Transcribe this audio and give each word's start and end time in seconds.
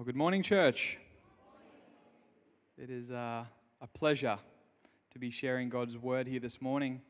Well, 0.00 0.06
good 0.06 0.16
morning, 0.16 0.42
church. 0.42 0.96
It 2.78 2.88
is 2.88 3.10
uh, 3.10 3.44
a 3.82 3.86
pleasure 3.86 4.38
to 5.10 5.18
be 5.18 5.28
sharing 5.28 5.68
God's 5.68 5.98
word 5.98 6.26
here 6.26 6.40
this 6.40 6.62
morning. 6.62 7.02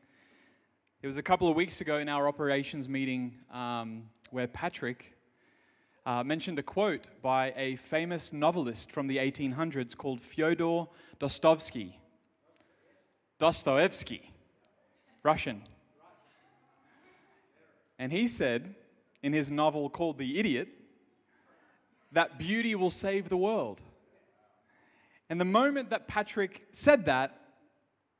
It 1.01 1.07
was 1.07 1.15
a 1.15 1.23
couple 1.23 1.49
of 1.49 1.55
weeks 1.55 1.79
ago 1.79 1.99
in 1.99 2.09
our 2.09 2.27
operations 2.27 2.89
meeting 2.89 3.35
um, 3.49 4.03
where 4.31 4.45
Patrick 4.45 5.15
uh, 6.05 6.21
mentioned 6.25 6.59
a 6.59 6.63
quote 6.63 7.07
by 7.21 7.53
a 7.55 7.77
famous 7.77 8.33
novelist 8.33 8.91
from 8.91 9.07
the 9.07 9.15
1800s 9.15 9.95
called 9.95 10.19
Fyodor 10.19 10.83
Dostoevsky. 11.17 11.97
Dostoevsky, 13.39 14.33
Russian. 15.23 15.61
And 17.97 18.11
he 18.11 18.27
said 18.27 18.75
in 19.23 19.31
his 19.31 19.49
novel 19.49 19.89
called 19.89 20.17
The 20.17 20.37
Idiot 20.37 20.67
that 22.11 22.37
beauty 22.37 22.75
will 22.75 22.89
save 22.89 23.29
the 23.29 23.37
world. 23.37 23.81
And 25.29 25.39
the 25.39 25.45
moment 25.45 25.91
that 25.91 26.07
Patrick 26.07 26.67
said 26.73 27.05
that, 27.05 27.37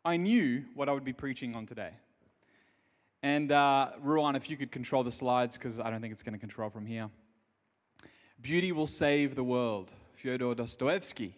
I 0.05 0.17
knew 0.17 0.63
what 0.73 0.89
I 0.89 0.93
would 0.93 1.03
be 1.03 1.13
preaching 1.13 1.55
on 1.55 1.65
today. 1.65 1.91
And 3.21 3.51
uh, 3.51 3.89
Ruan, 4.01 4.35
if 4.35 4.49
you 4.49 4.57
could 4.57 4.71
control 4.71 5.03
the 5.03 5.11
slides, 5.11 5.57
because 5.57 5.79
I 5.79 5.91
don't 5.91 6.01
think 6.01 6.13
it's 6.13 6.23
going 6.23 6.33
to 6.33 6.39
control 6.39 6.69
from 6.69 6.85
here. 6.85 7.09
Beauty 8.41 8.71
will 8.71 8.87
save 8.87 9.35
the 9.35 9.43
world, 9.43 9.91
Fyodor 10.15 10.55
Dostoevsky. 10.55 11.35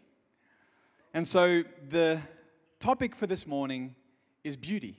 And 1.14 1.28
so 1.28 1.64
the 1.90 2.22
topic 2.80 3.16
for 3.16 3.28
this 3.28 3.46
morning 3.46 3.96
is 4.46 4.56
beauty, 4.56 4.98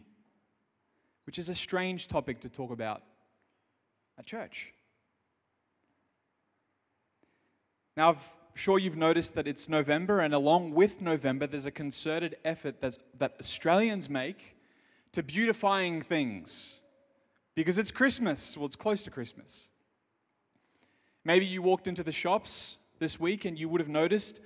which 1.25 1.39
is 1.39 1.49
a 1.49 1.55
strange 1.55 2.09
topic 2.09 2.41
to 2.41 2.51
talk 2.51 2.71
about 2.71 3.03
at 4.19 4.27
church. 4.27 4.74
Now, 7.97 8.11
I'm 8.11 8.17
sure 8.55 8.79
you've 8.79 8.97
noticed 8.97 9.35
that 9.35 9.47
it's 9.47 9.69
November, 9.69 10.21
and 10.21 10.35
along 10.35 10.73
with 10.73 11.01
November, 11.01 11.47
there's 11.47 11.67
a 11.67 11.71
concerted 11.71 12.37
effort 12.45 12.81
that 12.81 13.35
Australians 13.39 14.09
make 14.09 14.57
to 15.13 15.23
beautifying 15.23 16.03
things 16.03 16.83
because 17.55 17.79
it's 17.79 17.93
Christmas. 17.93 18.57
Well, 18.57 18.67
it's 18.67 18.75
close 18.75 19.05
to 19.05 19.11
Christmas. 19.11 19.69
Maybe 21.25 21.47
you 21.47 21.63
walked 21.63 21.87
into 21.87 22.03
the 22.03 22.13
shops 22.13 22.79
this 22.99 23.21
week 23.21 23.45
and 23.45 23.57
you 23.57 23.69
would 23.69 23.81
have 23.81 23.89
noticed 23.89 24.41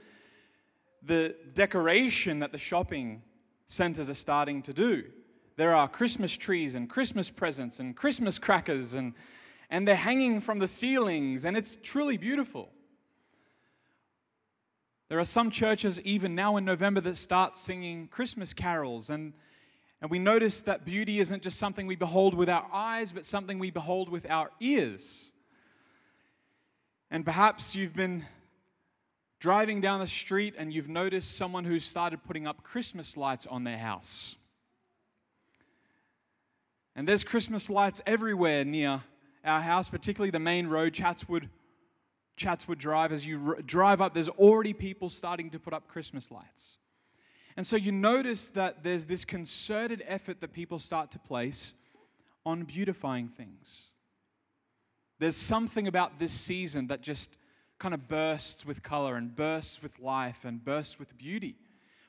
the 1.02 1.34
decoration 1.54 2.40
that 2.40 2.52
the 2.52 2.58
shopping 2.58 3.22
centers 3.66 4.10
are 4.10 4.14
starting 4.14 4.60
to 4.62 4.74
do. 4.74 5.04
There 5.56 5.74
are 5.74 5.88
Christmas 5.88 6.36
trees 6.36 6.74
and 6.74 6.88
Christmas 6.88 7.30
presents 7.30 7.80
and 7.80 7.96
Christmas 7.96 8.38
crackers, 8.38 8.92
and, 8.92 9.14
and 9.70 9.88
they're 9.88 9.96
hanging 9.96 10.40
from 10.40 10.58
the 10.58 10.68
ceilings, 10.68 11.46
and 11.46 11.56
it's 11.56 11.78
truly 11.82 12.18
beautiful. 12.18 12.70
There 15.08 15.18
are 15.18 15.24
some 15.24 15.50
churches, 15.50 16.00
even 16.00 16.34
now 16.34 16.58
in 16.58 16.64
November, 16.66 17.00
that 17.00 17.16
start 17.16 17.56
singing 17.56 18.08
Christmas 18.08 18.52
carols, 18.52 19.08
and, 19.08 19.32
and 20.02 20.10
we 20.10 20.18
notice 20.18 20.60
that 20.62 20.84
beauty 20.84 21.18
isn't 21.20 21.42
just 21.42 21.58
something 21.58 21.86
we 21.86 21.96
behold 21.96 22.34
with 22.34 22.50
our 22.50 22.66
eyes, 22.72 23.10
but 23.10 23.24
something 23.24 23.58
we 23.58 23.70
behold 23.70 24.10
with 24.10 24.28
our 24.30 24.50
ears. 24.60 25.32
And 27.10 27.24
perhaps 27.24 27.74
you've 27.74 27.94
been 27.94 28.26
driving 29.40 29.80
down 29.80 30.00
the 30.00 30.06
street 30.06 30.54
and 30.58 30.72
you've 30.72 30.88
noticed 30.88 31.36
someone 31.36 31.64
who's 31.64 31.84
started 31.84 32.22
putting 32.24 32.46
up 32.46 32.62
Christmas 32.62 33.16
lights 33.16 33.46
on 33.46 33.64
their 33.64 33.78
house. 33.78 34.36
And 36.94 37.08
there's 37.08 37.24
Christmas 37.24 37.70
lights 37.70 38.02
everywhere 38.06 38.64
near 38.64 39.02
our 39.44 39.60
house, 39.62 39.88
particularly 39.88 40.30
the 40.30 40.40
main 40.40 40.66
road, 40.66 40.92
Chatswood, 40.92 41.48
Chatswood 42.38 42.78
Drive. 42.78 43.12
As 43.12 43.26
you 43.26 43.40
r- 43.48 43.62
drive 43.62 44.00
up, 44.00 44.14
there's 44.14 44.28
already 44.28 44.72
people 44.72 45.10
starting 45.10 45.50
to 45.50 45.58
put 45.58 45.74
up 45.74 45.88
Christmas 45.88 46.30
lights. 46.30 46.78
And 47.56 47.66
so 47.66 47.76
you 47.76 47.92
notice 47.92 48.48
that 48.50 48.82
there's 48.82 49.04
this 49.04 49.24
concerted 49.24 50.02
effort 50.06 50.40
that 50.40 50.52
people 50.52 50.78
start 50.78 51.10
to 51.10 51.18
place 51.18 51.74
on 52.46 52.62
beautifying 52.62 53.28
things. 53.28 53.88
There's 55.18 55.36
something 55.36 55.88
about 55.88 56.18
this 56.18 56.32
season 56.32 56.86
that 56.86 57.02
just 57.02 57.36
kind 57.78 57.94
of 57.94 58.08
bursts 58.08 58.64
with 58.64 58.82
color 58.82 59.16
and 59.16 59.34
bursts 59.34 59.82
with 59.82 59.98
life 59.98 60.44
and 60.44 60.64
bursts 60.64 60.98
with 60.98 61.18
beauty, 61.18 61.56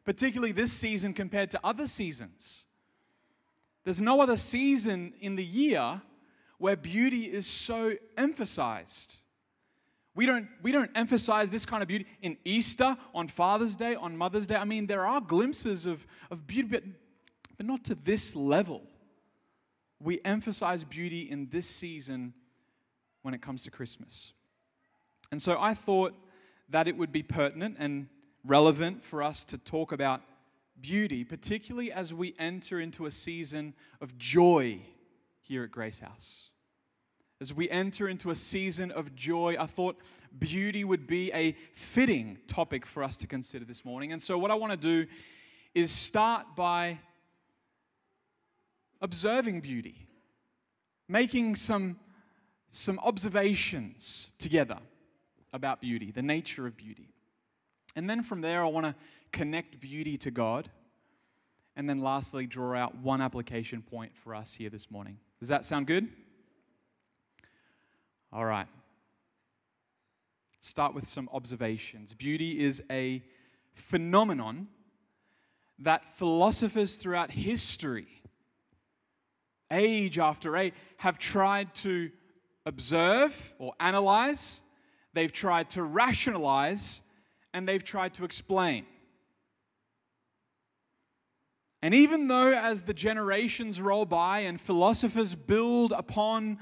particularly 0.06 0.52
this 0.52 0.72
season 0.72 1.14
compared 1.14 1.50
to 1.52 1.60
other 1.64 1.88
seasons. 1.88 2.66
There's 3.84 4.02
no 4.02 4.22
other 4.22 4.36
season 4.36 5.14
in 5.20 5.36
the 5.36 5.44
year 5.44 6.02
where 6.60 6.76
beauty 6.76 7.24
is 7.24 7.48
so 7.48 7.96
emphasized. 8.18 9.18
We 10.20 10.26
don't, 10.26 10.50
we 10.62 10.74
don't 10.74 10.92
emphasize 10.96 11.50
this 11.50 11.66
kind 11.66 11.82
of 11.82 11.88
beauty 11.88 12.06
in 12.22 12.36
Easter, 12.44 12.98
on 13.16 13.30
Father's 13.30 13.78
Day, 13.78 13.96
on 13.96 14.18
Mother's 14.18 14.48
Day. 14.48 14.58
I 14.58 14.66
mean, 14.66 14.86
there 14.86 15.06
are 15.06 15.22
glimpses 15.22 15.86
of, 15.86 16.06
of 16.30 16.46
beauty, 16.46 16.68
but, 16.68 16.84
but 17.56 17.66
not 17.66 17.86
to 17.86 17.96
this 17.96 18.36
level. 18.36 18.82
We 20.02 20.20
emphasize 20.26 20.84
beauty 20.84 21.32
in 21.32 21.48
this 21.50 21.68
season 21.68 22.34
when 23.22 23.34
it 23.34 23.42
comes 23.42 23.64
to 23.64 23.72
Christmas. 23.72 24.34
And 25.32 25.42
so 25.42 25.58
I 25.58 25.74
thought 25.74 26.14
that 26.68 26.90
it 26.90 26.98
would 26.98 27.14
be 27.14 27.24
pertinent 27.24 27.78
and 27.80 28.10
relevant 28.44 29.02
for 29.02 29.24
us 29.24 29.46
to 29.46 29.58
talk 29.58 29.94
about 29.94 30.20
beauty, 30.82 31.24
particularly 31.24 31.94
as 31.94 32.14
we 32.14 32.36
enter 32.38 32.82
into 32.82 33.06
a 33.06 33.12
season 33.12 33.74
of 34.02 34.18
joy 34.18 34.82
here 35.40 35.64
at 35.64 35.72
Grace 35.72 36.00
House. 36.00 36.49
As 37.42 37.54
we 37.54 37.70
enter 37.70 38.10
into 38.10 38.32
a 38.32 38.36
season 38.36 38.92
of 38.92 39.16
joy, 39.16 39.56
I 39.58 39.66
thought 39.66 39.98
beauty 40.40 40.84
would 40.84 41.08
be 41.08 41.32
a 41.34 41.56
fitting 41.74 42.38
topic 42.48 42.86
for 42.86 43.02
us 43.02 43.16
to 43.18 43.28
consider 43.28 43.64
this 43.64 43.86
morning. 43.86 44.12
And 44.12 44.22
so, 44.22 44.38
what 44.38 44.52
I 44.52 44.56
want 44.56 44.72
to 44.72 44.78
do 44.78 45.10
is 45.74 45.90
start 45.90 46.46
by 46.56 47.00
observing 49.02 49.62
beauty, 49.62 50.08
making 51.08 51.56
some 51.56 51.98
some 52.72 53.00
observations 53.00 54.32
together 54.38 54.78
about 55.54 55.82
beauty, 55.82 56.12
the 56.12 56.22
nature 56.22 56.68
of 56.68 56.78
beauty. 56.78 57.10
And 57.96 58.10
then 58.10 58.22
from 58.22 58.42
there, 58.42 58.64
I 58.64 58.68
want 58.68 58.86
to 58.86 58.96
connect 59.32 59.80
beauty 59.80 60.18
to 60.18 60.32
God. 60.32 60.70
And 61.76 61.90
then 61.90 62.02
lastly, 62.02 62.46
draw 62.46 62.76
out 62.76 62.96
one 62.98 63.22
application 63.22 63.82
point 63.82 64.12
for 64.16 64.36
us 64.36 64.54
here 64.54 64.70
this 64.70 64.92
morning. 64.92 65.18
Does 65.40 65.50
that 65.50 65.66
sound 65.66 65.88
good? 65.88 66.10
All 68.32 68.46
right. 68.46 68.68
Start 70.62 70.94
with 70.94 71.08
some 71.08 71.30
observations. 71.34 72.14
Beauty 72.14 72.60
is 72.60 72.84
a 72.92 73.24
phenomenon 73.74 74.68
that 75.80 76.06
philosophers 76.06 76.98
throughout 76.98 77.32
history, 77.32 78.08
age 79.72 80.20
after 80.20 80.58
age, 80.58 80.74
have 80.98 81.18
tried 81.18 81.74
to 81.76 82.12
observe 82.66 83.54
or 83.58 83.74
analyze, 83.80 84.62
they've 85.14 85.32
tried 85.32 85.70
to 85.72 85.82
rationalize, 85.82 87.02
and 87.54 87.68
they've 87.68 87.84
tried 87.84 88.14
to 88.14 88.26
explain. 88.26 88.86
And 91.82 91.94
even 91.96 92.28
though, 92.28 92.52
as 92.52 92.84
the 92.84 92.94
generations 92.94 93.82
roll 93.82 94.06
by 94.06 94.42
and 94.42 94.60
philosophers 94.60 95.34
build 95.34 95.94
upon 95.94 96.60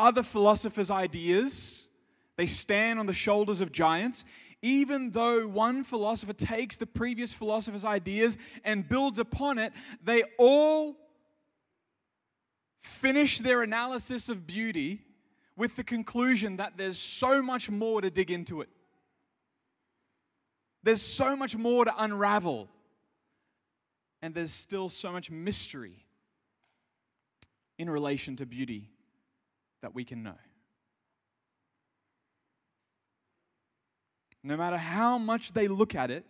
other 0.00 0.22
philosophers' 0.22 0.90
ideas, 0.90 1.88
they 2.36 2.46
stand 2.46 2.98
on 2.98 3.06
the 3.06 3.12
shoulders 3.12 3.60
of 3.60 3.70
giants. 3.70 4.24
Even 4.62 5.10
though 5.10 5.46
one 5.46 5.84
philosopher 5.84 6.32
takes 6.32 6.76
the 6.76 6.86
previous 6.86 7.32
philosopher's 7.32 7.84
ideas 7.84 8.36
and 8.64 8.88
builds 8.88 9.18
upon 9.18 9.58
it, 9.58 9.72
they 10.02 10.22
all 10.38 10.96
finish 12.82 13.38
their 13.38 13.62
analysis 13.62 14.28
of 14.28 14.46
beauty 14.46 15.00
with 15.56 15.76
the 15.76 15.84
conclusion 15.84 16.56
that 16.56 16.74
there's 16.76 16.98
so 16.98 17.42
much 17.42 17.70
more 17.70 18.00
to 18.00 18.10
dig 18.10 18.30
into 18.30 18.60
it. 18.62 18.68
There's 20.82 21.02
so 21.02 21.36
much 21.36 21.56
more 21.56 21.84
to 21.84 21.92
unravel. 22.02 22.68
And 24.22 24.34
there's 24.34 24.52
still 24.52 24.88
so 24.88 25.12
much 25.12 25.30
mystery 25.30 26.04
in 27.78 27.88
relation 27.88 28.36
to 28.36 28.46
beauty 28.46 28.90
that 29.82 29.94
we 29.94 30.04
can 30.04 30.22
know. 30.22 30.38
No 34.42 34.56
matter 34.56 34.76
how 34.76 35.18
much 35.18 35.52
they 35.52 35.68
look 35.68 35.94
at 35.94 36.10
it, 36.10 36.24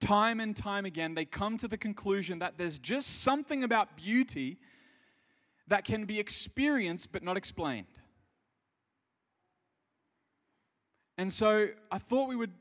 time 0.00 0.40
and 0.40 0.56
time 0.56 0.84
again, 0.84 1.14
they 1.14 1.24
come 1.24 1.56
to 1.58 1.68
the 1.68 1.76
conclusion 1.76 2.38
that 2.38 2.56
there's 2.56 2.78
just 2.78 3.22
something 3.22 3.62
about 3.62 3.96
beauty 3.96 4.58
that 5.68 5.84
can 5.84 6.06
be 6.06 6.18
experienced 6.18 7.12
but 7.12 7.22
not 7.22 7.36
explained. 7.36 7.86
And 11.18 11.32
so 11.32 11.68
I 11.90 11.98
thought 11.98 12.28
we 12.28 12.36
would 12.36 12.52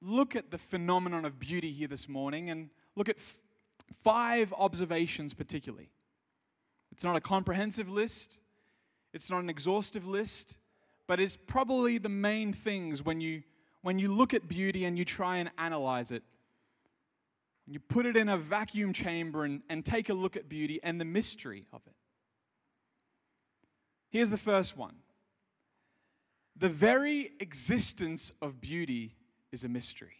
look 0.00 0.36
at 0.36 0.50
the 0.50 0.58
phenomenon 0.58 1.24
of 1.24 1.38
beauty 1.38 1.72
here 1.72 1.88
this 1.88 2.08
morning 2.08 2.50
and 2.50 2.70
look 2.94 3.08
at 3.08 3.16
f- 3.16 3.38
five 4.02 4.52
observations, 4.56 5.34
particularly. 5.34 5.90
It's 6.92 7.04
not 7.04 7.16
a 7.16 7.20
comprehensive 7.20 7.88
list, 7.88 8.38
it's 9.12 9.30
not 9.30 9.42
an 9.42 9.50
exhaustive 9.50 10.06
list, 10.06 10.56
but 11.06 11.20
it's 11.20 11.36
probably 11.36 11.98
the 11.98 12.08
main 12.08 12.52
things 12.52 13.02
when 13.02 13.20
you, 13.20 13.42
when 13.82 13.98
you 13.98 14.12
look 14.12 14.34
at 14.34 14.48
beauty 14.48 14.84
and 14.84 14.98
you 14.98 15.04
try 15.04 15.38
and 15.38 15.50
analyze 15.58 16.10
it. 16.10 16.22
You 17.66 17.80
put 17.80 18.06
it 18.06 18.16
in 18.16 18.28
a 18.28 18.38
vacuum 18.38 18.92
chamber 18.92 19.44
and, 19.44 19.62
and 19.68 19.84
take 19.84 20.08
a 20.08 20.14
look 20.14 20.36
at 20.36 20.48
beauty 20.48 20.80
and 20.82 21.00
the 21.00 21.04
mystery 21.04 21.66
of 21.72 21.82
it. 21.86 21.94
Here's 24.10 24.30
the 24.30 24.38
first 24.38 24.76
one 24.76 24.94
the 26.56 26.68
very 26.68 27.32
existence 27.40 28.32
of 28.42 28.60
beauty 28.60 29.14
is 29.52 29.64
a 29.64 29.68
mystery. 29.68 30.16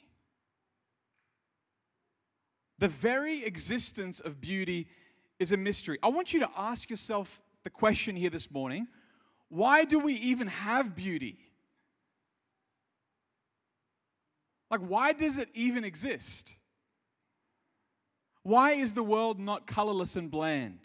The 2.78 2.88
very 2.88 3.44
existence 3.44 4.20
of 4.20 4.40
beauty 4.40 4.86
is 5.40 5.50
a 5.52 5.56
mystery. 5.56 5.98
I 6.02 6.08
want 6.08 6.32
you 6.32 6.40
to 6.40 6.50
ask 6.56 6.88
yourself 6.88 7.40
the 7.68 7.72
question 7.72 8.16
here 8.16 8.30
this 8.30 8.50
morning 8.50 8.88
why 9.50 9.84
do 9.84 9.98
we 9.98 10.14
even 10.14 10.46
have 10.46 10.96
beauty? 10.96 11.38
Like, 14.70 14.80
why 14.80 15.12
does 15.12 15.36
it 15.36 15.50
even 15.52 15.84
exist? 15.84 16.54
Why 18.42 18.72
is 18.72 18.94
the 18.94 19.02
world 19.02 19.38
not 19.38 19.66
colorless 19.66 20.16
and 20.16 20.30
bland? 20.30 20.80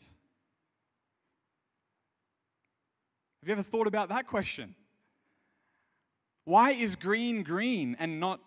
Have 3.41 3.47
you 3.47 3.53
ever 3.53 3.63
thought 3.63 3.88
about 3.88 4.09
that 4.09 4.27
question? 4.27 4.75
Why 6.44 6.71
is 6.71 6.97
green 6.97 7.44
green 7.44 7.95
and 7.97 8.19
not, 8.19 8.41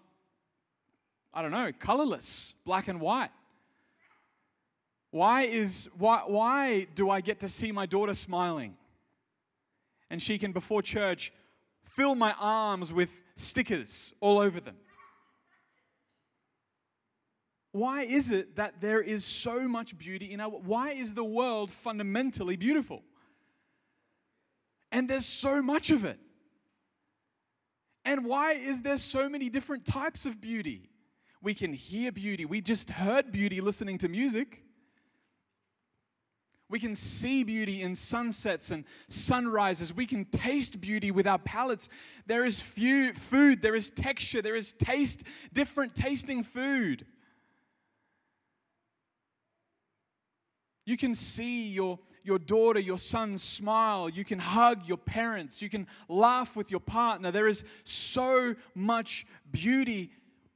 I 1.32 1.40
don't 1.40 1.52
know, 1.52 1.72
colorless, 1.78 2.54
black 2.66 2.88
and 2.88 3.00
white? 3.00 3.30
Why, 5.16 5.44
is, 5.44 5.88
why, 5.96 6.24
why 6.26 6.88
do 6.94 7.08
I 7.08 7.22
get 7.22 7.40
to 7.40 7.48
see 7.48 7.72
my 7.72 7.86
daughter 7.86 8.14
smiling? 8.14 8.76
And 10.10 10.22
she 10.22 10.36
can, 10.36 10.52
before 10.52 10.82
church, 10.82 11.32
fill 11.84 12.14
my 12.14 12.34
arms 12.38 12.92
with 12.92 13.08
stickers 13.34 14.12
all 14.20 14.38
over 14.38 14.60
them. 14.60 14.76
Why 17.72 18.02
is 18.02 18.30
it 18.30 18.56
that 18.56 18.82
there 18.82 19.00
is 19.00 19.24
so 19.24 19.60
much 19.66 19.96
beauty 19.96 20.34
in 20.34 20.40
our 20.42 20.50
why 20.50 20.90
is 20.90 21.14
the 21.14 21.24
world 21.24 21.70
fundamentally 21.70 22.56
beautiful? 22.56 23.02
And 24.92 25.08
there's 25.08 25.24
so 25.24 25.62
much 25.62 25.88
of 25.88 26.04
it. 26.04 26.18
And 28.04 28.26
why 28.26 28.52
is 28.52 28.82
there 28.82 28.98
so 28.98 29.30
many 29.30 29.48
different 29.48 29.86
types 29.86 30.26
of 30.26 30.42
beauty? 30.42 30.90
We 31.40 31.54
can 31.54 31.72
hear 31.72 32.12
beauty. 32.12 32.44
We 32.44 32.60
just 32.60 32.90
heard 32.90 33.32
beauty 33.32 33.62
listening 33.62 33.96
to 33.98 34.08
music. 34.10 34.64
We 36.68 36.80
can 36.80 36.96
see 36.96 37.44
beauty 37.44 37.82
in 37.82 37.94
sunsets 37.94 38.72
and 38.72 38.84
sunrises. 39.08 39.94
We 39.94 40.04
can 40.04 40.24
taste 40.24 40.80
beauty 40.80 41.12
with 41.12 41.26
our 41.26 41.38
palates. 41.38 41.88
There 42.26 42.44
is 42.44 42.60
few, 42.60 43.12
food, 43.14 43.62
there 43.62 43.76
is 43.76 43.90
texture, 43.90 44.42
there 44.42 44.56
is 44.56 44.72
taste, 44.72 45.22
different 45.52 45.94
tasting 45.94 46.42
food. 46.42 47.06
You 50.86 50.96
can 50.96 51.14
see 51.14 51.68
your, 51.68 52.00
your 52.24 52.38
daughter, 52.38 52.80
your 52.80 52.98
son 52.98 53.38
smile. 53.38 54.08
You 54.08 54.24
can 54.24 54.38
hug 54.40 54.88
your 54.88 54.98
parents. 54.98 55.62
You 55.62 55.68
can 55.68 55.86
laugh 56.08 56.56
with 56.56 56.70
your 56.70 56.80
partner. 56.80 57.30
There 57.30 57.48
is 57.48 57.64
so 57.84 58.56
much 58.74 59.24
beauty. 59.52 60.12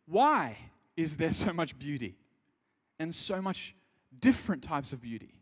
Why 0.06 0.56
is 0.96 1.16
there 1.16 1.32
so 1.32 1.52
much 1.52 1.78
beauty? 1.78 2.16
And 2.98 3.14
so 3.14 3.40
much 3.40 3.74
different 4.20 4.62
types 4.62 4.92
of 4.92 5.00
beauty. 5.00 5.39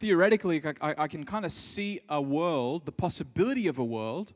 Theoretically, 0.00 0.62
I, 0.80 0.94
I 0.98 1.08
can 1.08 1.24
kind 1.24 1.44
of 1.44 1.52
see 1.52 2.00
a 2.08 2.20
world, 2.20 2.84
the 2.84 2.92
possibility 2.92 3.66
of 3.66 3.78
a 3.78 3.84
world, 3.84 4.32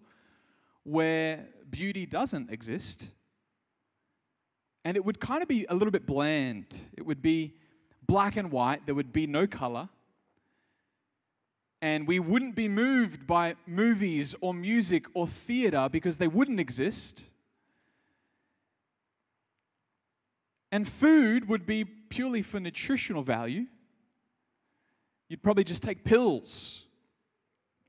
where 0.82 1.46
beauty 1.70 2.04
doesn't 2.04 2.50
exist. 2.50 3.06
And 4.84 4.96
it 4.96 5.04
would 5.04 5.20
kind 5.20 5.42
of 5.42 5.48
be 5.48 5.66
a 5.68 5.74
little 5.74 5.92
bit 5.92 6.06
bland. 6.06 6.66
It 6.96 7.06
would 7.06 7.22
be 7.22 7.54
black 8.06 8.36
and 8.36 8.50
white, 8.50 8.84
there 8.86 8.94
would 8.94 9.12
be 9.12 9.26
no 9.26 9.46
color. 9.46 9.88
And 11.80 12.06
we 12.06 12.18
wouldn't 12.18 12.54
be 12.54 12.68
moved 12.68 13.26
by 13.26 13.54
movies 13.66 14.34
or 14.40 14.54
music 14.54 15.06
or 15.14 15.26
theater 15.26 15.88
because 15.90 16.18
they 16.18 16.28
wouldn't 16.28 16.60
exist. 16.60 17.24
And 20.70 20.88
food 20.88 21.48
would 21.48 21.66
be 21.66 21.84
purely 21.84 22.42
for 22.42 22.60
nutritional 22.60 23.22
value. 23.22 23.66
You'd 25.32 25.42
probably 25.42 25.64
just 25.64 25.82
take 25.82 26.04
pills. 26.04 26.82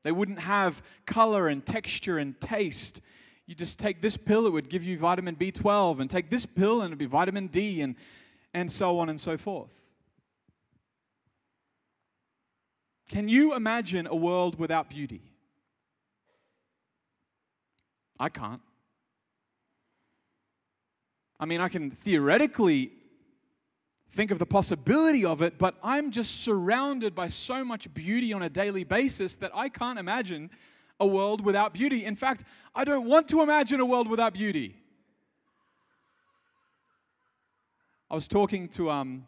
They 0.04 0.14
wouldn't 0.14 0.40
have 0.40 0.82
color 1.06 1.50
and 1.50 1.66
texture 1.66 2.18
and 2.18 2.40
taste. 2.40 3.02
You 3.48 3.54
just 3.54 3.80
take 3.80 4.02
this 4.02 4.16
pill, 4.16 4.48
it 4.48 4.52
would 4.52 4.70
give 4.70 4.82
you 4.82 4.98
vitamin 4.98 5.36
B12, 5.36 6.00
and 6.00 6.10
take 6.10 6.30
this 6.30 6.46
pill, 6.46 6.80
and 6.80 6.88
it'd 6.88 7.00
be 7.00 7.06
vitamin 7.06 7.48
D, 7.48 7.82
and, 7.82 7.98
and 8.54 8.72
so 8.72 8.98
on 8.98 9.10
and 9.10 9.20
so 9.20 9.36
forth. 9.36 9.72
Can 13.10 13.28
you 13.28 13.54
imagine 13.56 14.08
a 14.08 14.16
world 14.16 14.58
without 14.58 14.90
beauty? 14.90 15.22
I 18.18 18.30
can't. 18.30 18.62
I 21.42 21.46
mean, 21.46 21.60
I 21.60 21.68
can 21.68 21.92
theoretically 21.92 22.94
think 24.14 24.32
of 24.32 24.40
the 24.40 24.46
possibility 24.46 25.26
of 25.26 25.42
it, 25.42 25.58
but 25.58 25.76
I'm 25.84 26.12
just 26.12 26.42
surrounded 26.42 27.16
by 27.16 27.28
so 27.28 27.66
much 27.66 27.92
beauty 27.94 28.32
on 28.32 28.44
a 28.44 28.50
daily 28.50 28.84
basis 28.84 29.36
that 29.38 29.52
I 29.56 29.70
can't 29.70 29.98
imagine 29.98 30.50
a 31.00 31.08
world 31.08 31.44
without 31.44 31.74
beauty. 31.74 32.06
In 32.06 32.16
fact, 32.16 32.44
I 32.76 32.84
don't 32.84 33.08
want 33.08 33.28
to 33.30 33.42
imagine 33.42 33.80
a 33.80 33.86
world 33.86 34.08
without 34.08 34.34
beauty. 34.34 34.76
I 38.10 38.16
was 38.16 38.28
talking 38.28 38.70
to 38.70 38.92
um, 38.92 39.26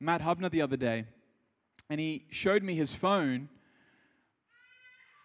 Matt 0.00 0.20
Hubner 0.20 0.50
the 0.50 0.60
other 0.60 0.76
day, 0.76 1.04
and 1.88 2.00
he 2.00 2.26
showed 2.30 2.62
me 2.64 2.74
his 2.74 2.92
phone 2.92 3.48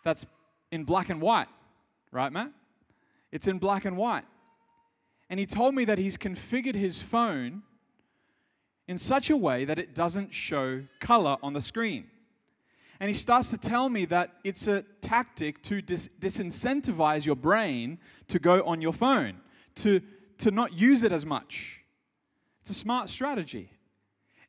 that's 0.03 0.25
in 0.71 0.83
black 0.83 1.09
and 1.09 1.19
white, 1.19 1.48
right, 2.12 2.31
Matt? 2.31 2.51
It's 3.31 3.48
in 3.48 3.57
black 3.57 3.86
and 3.86 3.98
white. 3.98 4.25
And 5.30 5.39
he 5.39 5.45
told 5.45 5.74
me 5.74 5.86
that 5.86 5.98
he's 5.98 6.18
configured 6.18 6.75
his 6.75 7.01
phone 7.01 7.63
in 8.91 8.97
such 8.97 9.29
a 9.29 9.38
way 9.38 9.63
that 9.63 9.79
it 9.79 9.95
doesn't 9.95 10.33
show 10.33 10.83
color 10.99 11.38
on 11.41 11.53
the 11.53 11.61
screen. 11.61 12.07
And 12.99 13.07
he 13.07 13.13
starts 13.13 13.49
to 13.51 13.57
tell 13.57 13.88
me 13.88 14.03
that 14.07 14.33
it's 14.43 14.67
a 14.67 14.83
tactic 15.00 15.63
to 15.63 15.81
dis- 15.81 16.10
disincentivize 16.19 17.25
your 17.25 17.38
brain 17.38 18.00
to 18.27 18.38
go 18.38 18.62
on 18.65 18.81
your 18.81 18.91
phone, 18.91 19.39
to, 19.75 20.01
to 20.39 20.51
not 20.51 20.74
use 20.74 21.03
it 21.03 21.13
as 21.13 21.25
much. 21.25 21.79
It's 22.60 22.71
a 22.71 22.74
smart 22.74 23.10
strategy. 23.10 23.71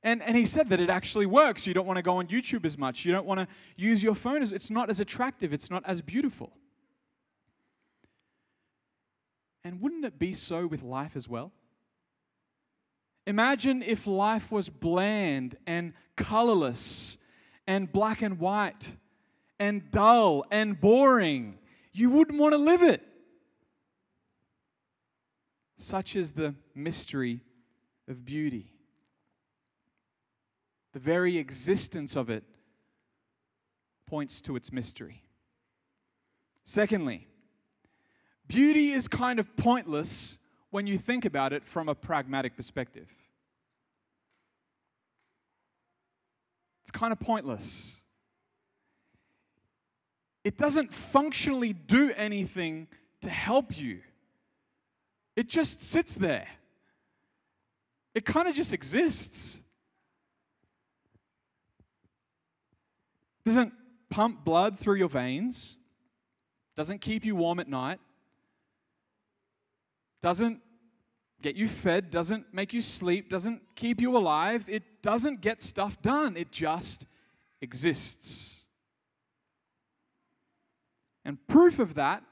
And, 0.03 0.21
and 0.25 0.37
he 0.37 0.45
said 0.45 0.69
that 0.71 0.81
it 0.81 0.91
actually 0.91 1.27
works. 1.27 1.65
You 1.65 1.73
don't 1.73 1.87
want 1.87 1.99
to 1.99 2.03
go 2.03 2.17
on 2.17 2.27
YouTube 2.27 2.65
as 2.65 2.77
much. 2.77 3.05
You 3.05 3.13
don't 3.13 3.27
want 3.27 3.39
to 3.39 3.47
use 3.77 4.03
your 4.03 4.17
phone 4.17 4.43
as 4.43 4.51
it's 4.51 4.71
not 4.71 4.91
as 4.91 4.99
attractive, 4.99 5.53
it's 5.53 5.71
not 5.71 5.85
as 5.87 6.01
beautiful. 6.01 6.51
And 9.63 9.81
wouldn't 9.81 10.05
it 10.05 10.19
be 10.19 10.35
so 10.35 10.67
with 10.67 10.83
life 10.83 11.15
as 11.15 11.29
well? 11.29 11.53
Imagine 13.27 13.83
if 13.83 14.07
life 14.07 14.51
was 14.51 14.69
bland 14.69 15.57
and 15.67 15.93
colorless 16.17 17.19
and 17.67 17.91
black 17.91 18.23
and 18.23 18.39
white 18.39 18.97
and 19.59 19.91
dull 19.91 20.45
and 20.51 20.81
boring. 20.81 21.59
You 21.93 22.11
wouldn't 22.11 22.39
want 22.39 22.53
to 22.53 22.59
live 22.59 22.83
it. 22.83 23.03
Such 25.77 26.17
is 26.17 26.33
the 26.33 26.55
mystery 26.75 27.41
of 28.09 28.25
beauty. 28.25 28.73
The 30.93 30.99
very 30.99 31.39
existence 31.39 32.17
of 32.17 32.29
it 32.29 32.45
points 34.07 34.41
to 34.43 34.57
its 34.57 34.73
mystery. 34.73 35.23
Secondly, 36.65 37.27
beauty 38.47 38.93
is 38.93 39.09
kind 39.09 39.39
of 39.41 39.57
pointless 39.57 40.39
when 40.73 40.87
you 40.87 40.99
think 40.99 41.27
about 41.27 41.53
it 41.53 41.65
from 41.65 41.89
a 41.89 41.95
pragmatic 41.95 42.57
perspective. 42.57 43.07
It's 46.83 46.91
kind 46.91 47.13
of 47.13 47.21
pointless. 47.21 48.01
It 50.43 50.57
doesn't 50.57 50.93
functionally 50.93 51.75
do 51.75 52.11
anything 52.17 52.89
to 53.21 53.31
help 53.31 53.79
you, 53.79 54.01
it 55.37 55.49
just 55.49 55.81
sits 55.81 56.17
there. 56.17 56.49
It 58.15 58.27
kind 58.27 58.47
of 58.47 58.55
just 58.55 58.75
exists. 58.75 59.59
doesn't 63.45 63.73
pump 64.11 64.45
blood 64.45 64.79
through 64.79 64.97
your 64.97 65.09
veins, 65.09 65.77
doesn't 66.77 67.01
keep 67.01 67.25
you 67.25 67.35
warm 67.35 67.59
at 67.59 67.69
night, 67.69 67.99
doesn't 70.23 70.61
get 71.43 71.57
you 71.57 71.69
fed, 71.69 72.11
doesn't 72.11 72.55
make 72.55 72.73
you 72.73 72.81
sleep, 72.81 73.29
doesn't 73.29 73.61
keep 73.75 74.01
you 74.01 74.17
alive. 74.17 74.65
It 74.69 75.03
doesn't 75.03 75.41
get 75.41 75.61
stuff 75.61 76.01
done, 76.01 76.37
it 76.37 76.51
just 76.51 77.07
exists. 77.61 78.61
And 81.25 81.39
proof 81.47 81.79
of 81.79 81.95
that 81.95 82.23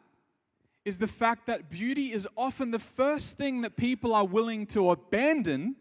is 0.84 0.98
the 0.98 1.06
fact 1.06 1.46
that 1.46 1.68
beauty 1.68 2.12
is 2.12 2.26
often 2.36 2.70
the 2.70 2.78
first 2.78 3.36
thing 3.36 3.60
that 3.60 3.76
people 3.76 4.14
are 4.14 4.24
willing 4.24 4.66
to 4.66 4.90
abandon 4.90 5.76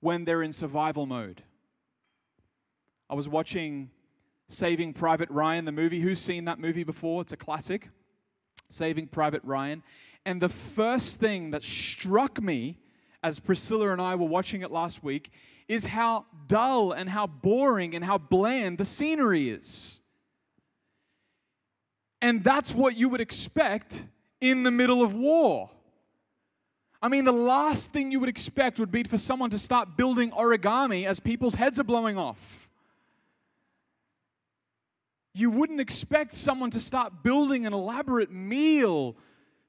when 0.00 0.24
they're 0.24 0.42
in 0.42 0.52
survival 0.52 1.06
mode. 1.06 1.42
I 3.10 3.14
was 3.14 3.28
watching 3.28 3.90
Saving 4.48 4.94
Private 4.94 5.30
Ryan, 5.30 5.64
the 5.64 5.72
movie. 5.72 6.00
Who's 6.00 6.20
seen 6.20 6.46
that 6.46 6.58
movie 6.58 6.84
before? 6.84 7.22
It's 7.22 7.32
a 7.32 7.36
classic. 7.36 7.90
Saving 8.68 9.06
Private 9.06 9.42
Ryan. 9.44 9.82
And 10.24 10.40
the 10.40 10.48
first 10.48 11.20
thing 11.20 11.50
that 11.52 11.62
struck 11.62 12.40
me 12.42 12.78
as 13.22 13.40
Priscilla 13.40 13.92
and 13.92 14.00
I 14.00 14.14
were 14.14 14.26
watching 14.26 14.62
it 14.62 14.70
last 14.70 15.02
week 15.02 15.30
is 15.68 15.84
how 15.84 16.26
dull 16.46 16.92
and 16.92 17.08
how 17.08 17.26
boring 17.26 17.94
and 17.94 18.04
how 18.04 18.18
bland 18.18 18.78
the 18.78 18.84
scenery 18.84 19.50
is. 19.50 20.00
And 22.20 22.42
that's 22.42 22.74
what 22.74 22.96
you 22.96 23.08
would 23.08 23.20
expect 23.20 24.06
in 24.40 24.62
the 24.62 24.70
middle 24.70 25.02
of 25.02 25.14
war. 25.14 25.70
I 27.00 27.08
mean, 27.08 27.24
the 27.24 27.32
last 27.32 27.92
thing 27.92 28.10
you 28.10 28.18
would 28.18 28.28
expect 28.28 28.80
would 28.80 28.90
be 28.90 29.04
for 29.04 29.18
someone 29.18 29.50
to 29.50 29.58
start 29.58 29.96
building 29.96 30.32
origami 30.32 31.06
as 31.06 31.20
people's 31.20 31.54
heads 31.54 31.78
are 31.78 31.84
blowing 31.84 32.18
off. 32.18 32.68
You 35.32 35.50
wouldn't 35.50 35.80
expect 35.80 36.34
someone 36.34 36.70
to 36.72 36.80
start 36.80 37.22
building 37.22 37.66
an 37.66 37.72
elaborate 37.72 38.32
meal, 38.32 39.16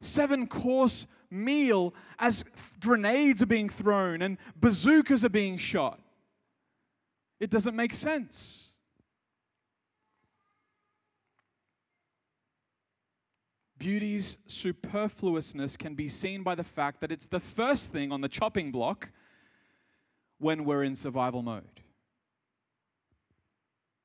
seven 0.01 0.47
course 0.47 1.07
meal, 1.31 1.93
as 2.17 2.43
grenades 2.79 3.41
are 3.41 3.47
being 3.47 3.69
thrown 3.69 4.21
and 4.21 4.37
bazookas 4.55 5.23
are 5.23 5.29
being 5.29 5.57
shot. 5.57 5.99
It 7.39 7.49
doesn't 7.49 7.75
make 7.75 7.93
sense. 7.93 8.69
Beauty's 13.77 14.37
superfluousness 14.47 15.77
can 15.77 15.95
be 15.95 16.09
seen 16.09 16.43
by 16.43 16.53
the 16.53 16.63
fact 16.63 16.99
that 16.99 17.11
it's 17.13 17.27
the 17.27 17.39
first 17.39 17.93
thing 17.93 18.11
on 18.11 18.19
the 18.19 18.27
chopping 18.27 18.71
block 18.71 19.09
when 20.39 20.65
we're 20.65 20.83
in 20.83 20.95
survival 20.95 21.41
mode. 21.41 21.63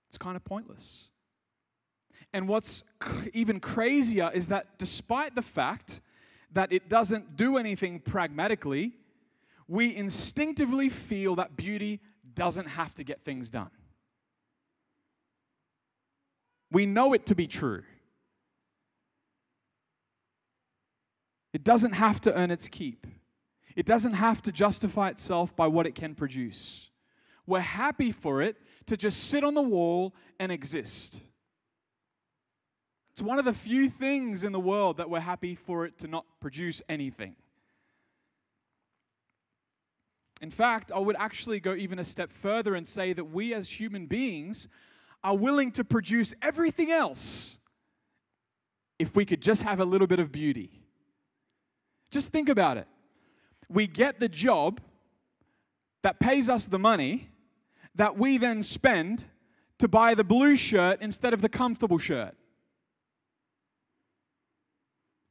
It's 0.09 0.19
kind 0.19 0.37
of 0.37 0.45
pointless. 0.45 1.09
And 2.35 2.49
what's 2.49 2.83
even 3.33 3.61
crazier 3.61 4.29
is 4.35 4.49
that 4.49 4.77
despite 4.77 5.37
the 5.37 5.43
fact 5.43 6.01
that 6.53 6.73
it 6.73 6.89
doesn't 6.89 7.37
do 7.37 7.59
anything 7.59 8.01
pragmatically, 8.01 8.93
we 9.69 9.95
instinctively 9.95 10.89
feel 10.89 11.37
that 11.37 11.57
beauty 11.57 12.01
doesn't 12.35 12.67
have 12.67 12.93
to 12.95 13.05
get 13.05 13.25
things 13.25 13.51
done. 13.51 13.71
We 16.73 16.87
know 16.87 17.13
it 17.13 17.25
to 17.27 17.37
be 17.37 17.47
true. 17.47 17.85
It 21.53 21.63
doesn't 21.63 21.93
have 21.93 22.21
to 22.23 22.35
earn 22.35 22.51
its 22.51 22.67
keep. 22.67 23.07
It 23.77 23.87
doesn't 23.87 24.15
have 24.15 24.43
to 24.43 24.51
justify 24.51 25.11
itself 25.11 25.55
by 25.55 25.69
what 25.69 25.87
it 25.87 25.95
can 25.95 26.17
produce. 26.17 26.89
We're 27.47 27.61
happy 27.61 28.11
for 28.11 28.43
it 28.43 28.57
to 28.87 28.97
just 28.97 29.31
sit 29.31 29.45
on 29.45 29.55
the 29.55 29.63
wall 29.63 30.17
and 30.41 30.51
exist. 30.51 31.21
It's 33.15 33.23
one 33.23 33.39
of 33.39 33.45
the 33.45 33.53
few 33.53 33.89
things 33.89 34.43
in 34.43 34.51
the 34.51 34.59
world 34.59 34.97
that 34.97 35.09
we're 35.09 35.21
happy 35.21 35.55
for 35.55 35.87
it 35.87 36.01
to 36.01 36.09
not 36.09 36.25
produce 36.41 36.83
anything. 36.89 37.37
In 40.41 40.51
fact, 40.51 40.91
I 40.91 40.99
would 40.99 41.15
actually 41.17 41.61
go 41.61 41.75
even 41.75 42.01
a 42.01 42.05
step 42.05 42.33
further 42.33 42.75
and 42.75 42.87
say 42.87 43.13
that 43.13 43.25
we 43.25 43.55
as 43.55 43.69
human 43.69 44.07
beings 44.07 44.67
are 45.23 45.37
willing 45.37 45.71
to 45.73 45.85
produce 45.85 46.35
everything 46.43 46.91
else 46.91 47.57
if 48.99 49.15
we 49.15 49.25
could 49.25 49.41
just 49.41 49.63
have 49.63 49.79
a 49.79 49.85
little 49.85 50.09
bit 50.09 50.19
of 50.19 50.33
beauty. 50.33 50.83
Just 52.11 52.33
think 52.33 52.49
about 52.49 52.79
it. 52.79 52.89
We 53.69 53.87
get 53.87 54.19
the 54.19 54.29
job 54.29 54.81
that 56.03 56.19
pays 56.19 56.49
us 56.49 56.67
the 56.67 56.81
money 56.81 57.29
that 57.95 58.19
we 58.19 58.39
then 58.39 58.61
spend 58.61 59.25
to 59.79 59.87
buy 59.87 60.17
the 60.17 60.25
blue 60.25 60.57
shirt 60.57 61.01
instead 61.01 61.33
of 61.33 61.43
the 61.43 61.49
comfortable 61.49 61.99
shirt. 61.99 62.35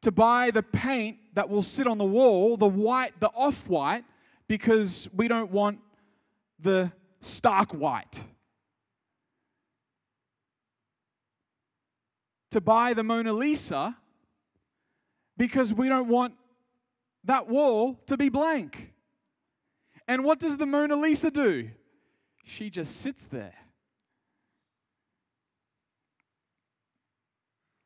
To 0.03 0.11
buy 0.11 0.51
the 0.51 0.63
paint 0.63 1.17
that 1.33 1.49
will 1.49 1.63
sit 1.63 1.87
on 1.87 1.97
the 1.97 2.05
wall, 2.05 2.57
the 2.57 2.67
white, 2.67 3.19
the 3.19 3.29
off 3.29 3.67
white, 3.67 4.03
because 4.47 5.07
we 5.15 5.27
don't 5.27 5.51
want 5.51 5.79
the 6.59 6.91
stark 7.21 7.71
white. 7.71 8.21
To 12.51 12.61
buy 12.61 12.93
the 12.93 13.03
Mona 13.03 13.33
Lisa 13.33 13.97
because 15.37 15.73
we 15.73 15.87
don't 15.87 16.09
want 16.09 16.33
that 17.23 17.47
wall 17.47 17.99
to 18.07 18.17
be 18.17 18.29
blank. 18.29 18.93
And 20.07 20.23
what 20.23 20.39
does 20.39 20.57
the 20.57 20.65
Mona 20.65 20.97
Lisa 20.97 21.31
do? 21.31 21.69
She 22.43 22.69
just 22.69 22.97
sits 22.97 23.25
there. 23.25 23.55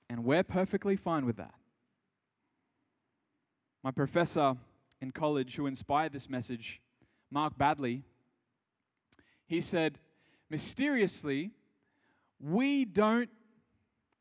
And 0.09 0.23
we're 0.23 0.43
perfectly 0.43 0.95
fine 0.95 1.25
with 1.25 1.37
that. 1.37 1.53
My 3.87 3.91
professor 3.91 4.53
in 4.99 5.11
college 5.11 5.55
who 5.55 5.65
inspired 5.65 6.11
this 6.11 6.29
message, 6.29 6.81
Mark 7.31 7.57
Badley, 7.57 8.01
he 9.45 9.61
said, 9.61 9.97
mysteriously, 10.49 11.51
we 12.41 12.83
don't 12.83 13.29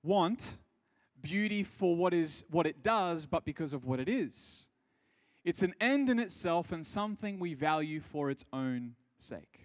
want 0.05 0.59
beauty 1.21 1.65
for 1.65 1.97
what 1.97 2.15
is 2.15 2.45
what 2.49 2.65
it 2.69 2.85
does, 2.85 3.27
but 3.27 3.45
because 3.45 3.73
of 3.73 3.85
what 3.85 3.99
it 3.99 4.09
is. 4.09 4.69
It's 5.45 5.63
an 5.63 5.75
end 5.81 6.11
in 6.11 6.21
itself 6.21 6.71
and 6.71 6.87
something 6.87 7.41
we 7.41 7.55
value 7.55 7.99
for 7.99 8.31
its 8.31 8.45
own 8.53 8.95
sake. 9.19 9.63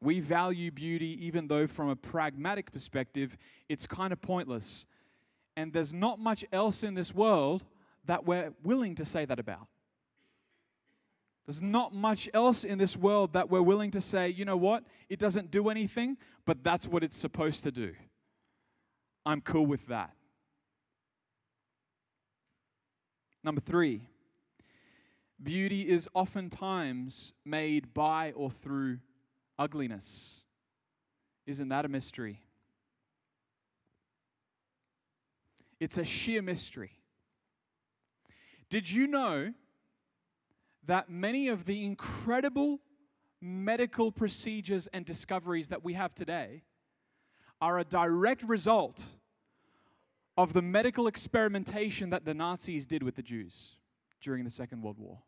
We 0.00 0.20
value 0.20 0.70
beauty 0.70 1.18
even 1.26 1.48
though, 1.48 1.66
from 1.66 1.88
a 1.88 1.96
pragmatic 1.96 2.70
perspective, 2.70 3.36
it's 3.68 3.88
kind 3.88 4.12
of 4.12 4.22
pointless. 4.22 4.86
And 5.56 5.72
there's 5.72 5.92
not 5.92 6.20
much 6.20 6.44
else 6.52 6.84
in 6.84 6.94
this 6.94 7.12
world 7.12 7.64
that 8.06 8.24
we're 8.24 8.52
willing 8.62 8.94
to 8.96 9.04
say 9.04 9.24
that 9.24 9.38
about. 9.38 9.66
There's 11.46 11.62
not 11.62 11.94
much 11.94 12.28
else 12.32 12.64
in 12.64 12.78
this 12.78 12.96
world 12.96 13.32
that 13.32 13.50
we're 13.50 13.62
willing 13.62 13.90
to 13.92 14.00
say, 14.00 14.28
you 14.28 14.44
know 14.44 14.56
what, 14.56 14.84
it 15.08 15.18
doesn't 15.18 15.50
do 15.50 15.68
anything, 15.68 16.16
but 16.46 16.62
that's 16.62 16.86
what 16.86 17.02
it's 17.02 17.16
supposed 17.16 17.64
to 17.64 17.72
do. 17.72 17.92
I'm 19.26 19.40
cool 19.40 19.66
with 19.66 19.86
that. 19.88 20.12
Number 23.42 23.60
three, 23.60 24.02
beauty 25.42 25.88
is 25.88 26.08
oftentimes 26.14 27.32
made 27.44 27.94
by 27.94 28.32
or 28.32 28.50
through 28.50 28.98
ugliness. 29.58 30.42
Isn't 31.46 31.70
that 31.70 31.84
a 31.84 31.88
mystery? 31.88 32.40
It's 35.80 35.96
a 35.98 36.04
sheer 36.04 36.42
mystery. 36.42 36.92
Did 38.70 38.88
you 38.88 39.08
know 39.08 39.52
that 40.86 41.10
many 41.10 41.48
of 41.48 41.66
the 41.66 41.84
incredible 41.84 42.80
medical 43.40 44.12
procedures 44.12 44.86
and 44.92 45.04
discoveries 45.04 45.68
that 45.68 45.84
we 45.84 45.94
have 45.94 46.14
today 46.14 46.62
are 47.60 47.80
a 47.80 47.84
direct 47.84 48.42
result 48.44 49.04
of 50.38 50.52
the 50.52 50.62
medical 50.62 51.08
experimentation 51.08 52.10
that 52.10 52.24
the 52.24 52.32
Nazis 52.32 52.86
did 52.86 53.02
with 53.02 53.16
the 53.16 53.22
Jews 53.22 53.76
during 54.22 54.44
the 54.44 54.50
Second 54.50 54.82
World 54.82 54.98
War. 54.98 55.18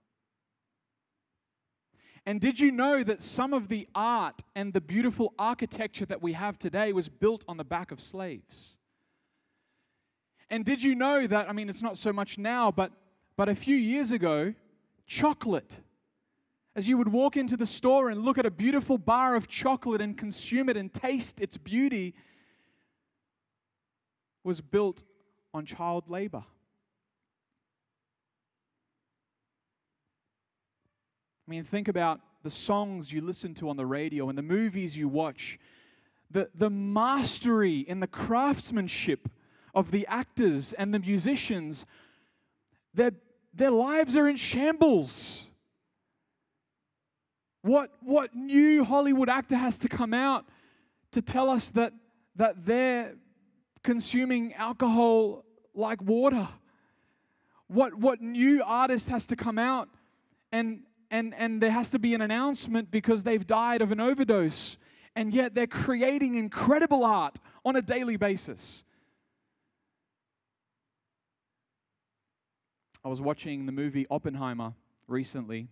And 2.25 2.41
did 2.41 2.61
you 2.61 2.71
know 2.71 3.03
that 3.03 3.21
some 3.21 3.53
of 3.53 3.69
the 3.69 3.89
art 3.95 4.43
and 4.55 4.73
the 4.73 4.81
beautiful 4.81 5.35
architecture 5.39 6.07
that 6.07 6.23
we 6.23 6.33
have 6.35 6.59
today 6.59 6.93
was 6.93 7.09
built 7.09 7.45
on 7.49 7.57
the 7.57 7.65
back 7.65 7.91
of 7.91 8.01
slaves? 8.01 8.77
And 10.49 10.65
did 10.65 10.83
you 10.83 10.95
know 10.95 11.27
that, 11.27 11.49
I 11.49 11.53
mean, 11.53 11.69
it's 11.69 11.83
not 11.83 11.99
so 11.99 12.13
much 12.13 12.39
now, 12.39 12.71
but, 12.71 12.93
but 13.37 13.49
a 13.49 13.55
few 13.55 13.77
years 13.77 14.11
ago, 14.11 14.55
chocolate, 15.07 15.79
as 16.75 16.89
you 16.89 16.97
would 16.99 17.09
walk 17.09 17.37
into 17.37 17.57
the 17.57 17.67
store 17.67 18.11
and 18.11 18.23
look 18.23 18.39
at 18.39 18.47
a 18.47 18.51
beautiful 18.51 18.99
bar 18.99 19.35
of 19.35 19.49
chocolate 19.49 20.01
and 20.01 20.17
consume 20.17 20.69
it 20.69 20.77
and 20.77 20.93
taste 20.93 21.41
its 21.41 21.57
beauty, 21.57 22.15
was 24.45 24.61
built 24.61 25.05
on 25.55 25.67
child 25.67 26.09
labor. 26.09 26.45
I 31.47 31.51
mean, 31.51 31.65
think 31.65 31.89
about 31.89 32.21
the 32.43 32.51
songs 32.51 33.13
you 33.13 33.21
listen 33.21 33.55
to 33.55 33.69
on 33.69 33.77
the 33.77 33.87
radio 33.87 34.29
and 34.29 34.39
the 34.39 34.43
movies 34.43 34.97
you 34.97 35.09
watch, 35.09 35.59
the, 36.31 36.49
the 36.55 36.71
mastery 36.71 37.85
and 37.89 38.03
the 38.03 38.07
craftsmanship 38.07 39.29
of 39.75 39.91
the 39.91 40.07
actors 40.07 40.73
and 40.73 40.93
the 40.93 40.99
musicians. 40.99 41.85
Their, 42.95 43.13
their 43.55 43.71
lives 43.71 44.17
are 44.17 44.29
in 44.29 44.37
shambles. 44.37 45.47
What, 47.63 47.91
what 48.01 48.35
new 48.35 48.85
Hollywood 48.85 49.29
actor 49.29 49.57
has 49.57 49.79
to 49.81 49.89
come 49.89 50.13
out 50.13 50.47
to 51.13 51.23
tell 51.23 51.49
us 51.49 51.71
that, 51.73 51.93
that 52.37 52.65
they're 52.65 53.15
consuming 53.83 54.53
alcohol 54.55 55.45
like 55.75 56.03
water? 56.03 56.49
What, 57.69 57.95
what 57.95 58.21
new 58.21 58.63
artist 58.63 59.09
has 59.09 59.27
to 59.29 59.37
come 59.37 59.59
out 59.59 59.89
and, 60.51 60.81
and, 61.11 61.35
and 61.35 61.63
there 61.63 61.71
has 61.71 61.89
to 61.91 61.99
be 61.99 62.15
an 62.15 62.21
announcement 62.21 62.91
because 62.91 63.23
they've 63.23 63.47
died 63.47 63.81
of 63.81 63.93
an 63.93 64.01
overdose, 64.01 64.77
and 65.17 65.33
yet 65.33 65.55
they're 65.55 65.67
creating 65.67 66.35
incredible 66.35 67.05
art 67.05 67.39
on 67.65 67.77
a 67.77 67.83
daily 67.83 68.17
basis. 68.17 68.85
I 73.05 73.09
was 73.09 73.21
watching 73.21 73.67
the 73.67 73.73
movie 73.73 74.07
Oppenheimer 74.11 74.75
recently, 75.09 75.69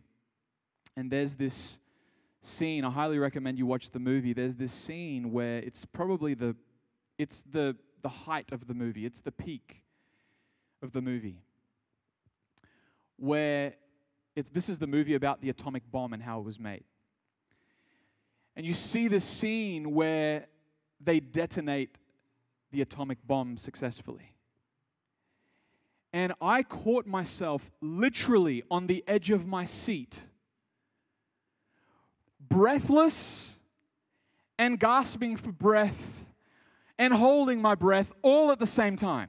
and 0.97 1.11
there's 1.11 1.37
this 1.37 1.79
scene. 2.43 2.85
I 2.85 2.91
highly 2.91 3.19
recommend 3.19 3.57
you 3.57 3.67
watch 3.67 3.91
the 3.91 4.01
movie. 4.01 4.33
There's 4.33 4.57
this 4.57 4.73
scene 4.73 5.31
where 5.31 5.59
it's 5.59 5.85
probably 5.85 6.35
the 6.35 6.57
it's 7.19 7.45
the 7.53 7.77
the 8.03 8.09
height 8.09 8.51
of 8.51 8.67
the 8.67 8.75
movie. 8.75 9.07
It's 9.07 9.21
the 9.21 9.31
peak 9.31 9.83
of 10.83 10.93
the 10.93 11.01
movie. 11.01 11.37
Where 13.17 13.75
it, 14.35 14.53
this 14.53 14.69
is 14.69 14.79
the 14.79 14.87
movie 14.87 15.15
about 15.15 15.41
the 15.41 15.51
atomic 15.51 15.83
bomb 15.93 16.13
and 16.13 16.23
how 16.23 16.41
it 16.41 16.45
was 16.45 16.59
made. 16.59 16.85
And 18.57 18.67
you 18.67 18.73
see 18.73 19.07
this 19.07 19.25
scene 19.25 19.95
where 19.95 20.47
they 21.01 21.21
detonate 21.21 21.97
the 22.73 22.83
atomic 22.83 23.19
bomb 23.27 23.57
successfully. 23.57 24.35
And 26.13 26.33
I 26.41 26.63
caught 26.63 27.07
myself 27.07 27.71
literally 27.81 28.65
on 28.71 28.87
the 28.87 29.05
edge 29.07 29.31
of 29.31 29.47
my 29.47 29.65
seat, 29.65 30.21
breathless 32.41 33.57
and 34.59 34.79
gasping 34.79 35.37
for 35.37 35.53
breath 35.53 36.27
and 36.99 37.15
holding 37.15 37.63
my 37.63 37.75
breath 37.75 38.13
all 38.23 38.51
at 38.53 38.59
the 38.59 38.67
same 38.67 38.97
time. 38.97 39.29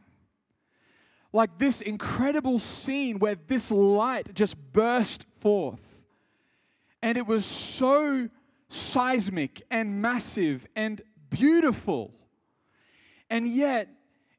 Like 1.32 1.58
this 1.58 1.80
incredible 1.80 2.60
scene 2.60 3.20
where 3.20 3.36
this 3.48 3.72
light 3.72 4.34
just 4.34 4.56
burst 4.74 5.26
forth. 5.40 5.80
And 7.02 7.18
it 7.18 7.26
was 7.26 7.46
so 7.46 8.30
seismic 8.70 9.62
and 9.72 10.02
massive 10.02 10.68
and 10.76 11.02
beautiful. 11.30 12.12
And 13.30 13.48
yet, 13.48 13.88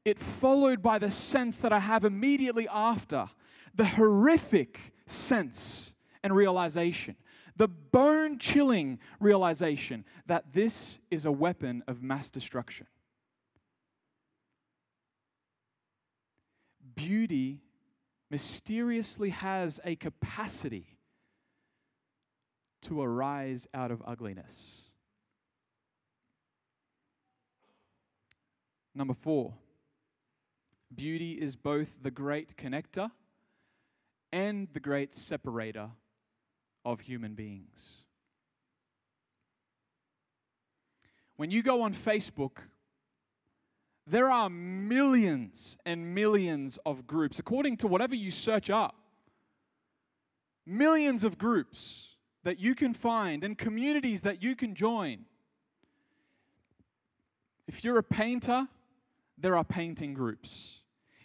it 0.04 0.18
followed 0.18 0.82
by 0.82 0.98
the 0.98 1.10
sense 1.10 1.58
that 1.58 1.72
I 1.72 1.78
have 1.78 2.04
immediately 2.04 2.66
after 2.68 3.28
the 3.74 3.84
horrific 3.84 4.78
sense 5.06 5.94
and 6.22 6.34
realization, 6.34 7.16
the 7.56 7.68
bone 7.68 8.38
chilling 8.38 8.98
realization 9.20 10.04
that 10.26 10.52
this 10.52 10.98
is 11.10 11.24
a 11.24 11.32
weapon 11.32 11.82
of 11.86 12.02
mass 12.02 12.30
destruction. 12.30 12.86
Beauty 16.94 17.60
mysteriously 18.30 19.30
has 19.30 19.80
a 19.84 19.96
capacity 19.96 20.86
to 22.82 23.00
arise 23.00 23.66
out 23.72 23.90
of 23.90 24.02
ugliness. 24.04 24.80
Number 28.94 29.14
four, 29.14 29.54
beauty 30.96 31.32
is 31.32 31.56
both 31.56 31.90
the 32.02 32.10
great 32.10 32.56
connector 32.56 33.10
and 34.32 34.68
the 34.72 34.80
great 34.80 35.14
separator 35.14 35.90
of 36.84 37.00
human 37.00 37.34
beings. 37.34 38.04
When 41.36 41.50
you 41.50 41.62
go 41.62 41.82
on 41.82 41.94
Facebook, 41.94 42.58
there 44.06 44.30
are 44.30 44.50
millions 44.50 45.78
and 45.86 46.14
millions 46.14 46.78
of 46.84 47.06
groups, 47.06 47.38
according 47.38 47.78
to 47.78 47.86
whatever 47.86 48.14
you 48.14 48.30
search 48.30 48.70
up. 48.70 48.96
Millions 50.66 51.24
of 51.24 51.38
groups 51.38 52.16
that 52.44 52.58
you 52.58 52.74
can 52.74 52.94
find 52.94 53.44
and 53.44 53.56
communities 53.56 54.22
that 54.22 54.42
you 54.42 54.54
can 54.54 54.74
join. 54.74 55.24
If 57.66 57.84
you're 57.84 57.98
a 57.98 58.02
painter, 58.02 58.66
there 59.38 59.56
are 59.56 59.64
painting 59.64 60.14
groups. 60.14 60.81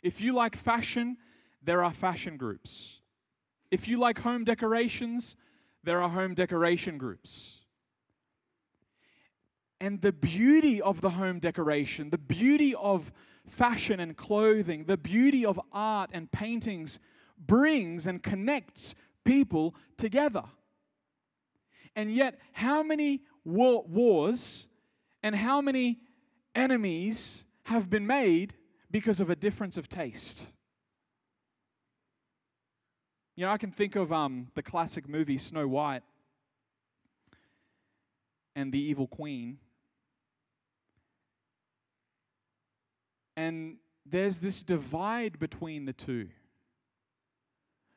If 0.07 0.21
you 0.21 0.31
like 0.31 0.55
fashion, 0.55 1.17
there 1.61 1.83
are 1.83 1.91
fashion 1.91 2.37
groups. 2.37 3.01
If 3.71 3.89
you 3.89 3.97
like 3.97 4.17
home 4.17 4.45
decorations, 4.45 5.35
there 5.83 6.01
are 6.01 6.07
home 6.07 6.33
decoration 6.33 6.97
groups. 6.97 7.59
And 9.81 10.01
the 10.01 10.13
beauty 10.13 10.81
of 10.81 11.01
the 11.01 11.09
home 11.09 11.39
decoration, 11.39 12.09
the 12.09 12.17
beauty 12.17 12.73
of 12.75 13.11
fashion 13.49 13.99
and 13.99 14.15
clothing, 14.15 14.85
the 14.85 14.95
beauty 14.95 15.45
of 15.45 15.59
art 15.73 16.11
and 16.13 16.31
paintings 16.31 16.99
brings 17.45 18.07
and 18.07 18.23
connects 18.23 18.95
people 19.25 19.75
together. 19.97 20.45
And 21.97 22.09
yet, 22.15 22.39
how 22.53 22.81
many 22.81 23.23
wars 23.43 24.67
and 25.21 25.35
how 25.35 25.59
many 25.59 25.99
enemies 26.55 27.43
have 27.63 27.89
been 27.89 28.07
made 28.07 28.53
because 28.91 29.19
of 29.19 29.29
a 29.29 29.35
difference 29.35 29.77
of 29.77 29.89
taste? 29.89 30.47
You 33.35 33.45
know, 33.45 33.51
I 33.51 33.57
can 33.57 33.71
think 33.71 33.95
of 33.95 34.11
um, 34.11 34.47
the 34.55 34.63
classic 34.63 35.07
movie 35.07 35.37
Snow 35.37 35.67
White 35.67 36.03
and 38.55 38.71
the 38.71 38.79
Evil 38.79 39.07
Queen. 39.07 39.59
And 43.35 43.77
there's 44.05 44.39
this 44.39 44.63
divide 44.63 45.37
between 45.37 45.85
the 45.85 45.93
two. 45.93 46.27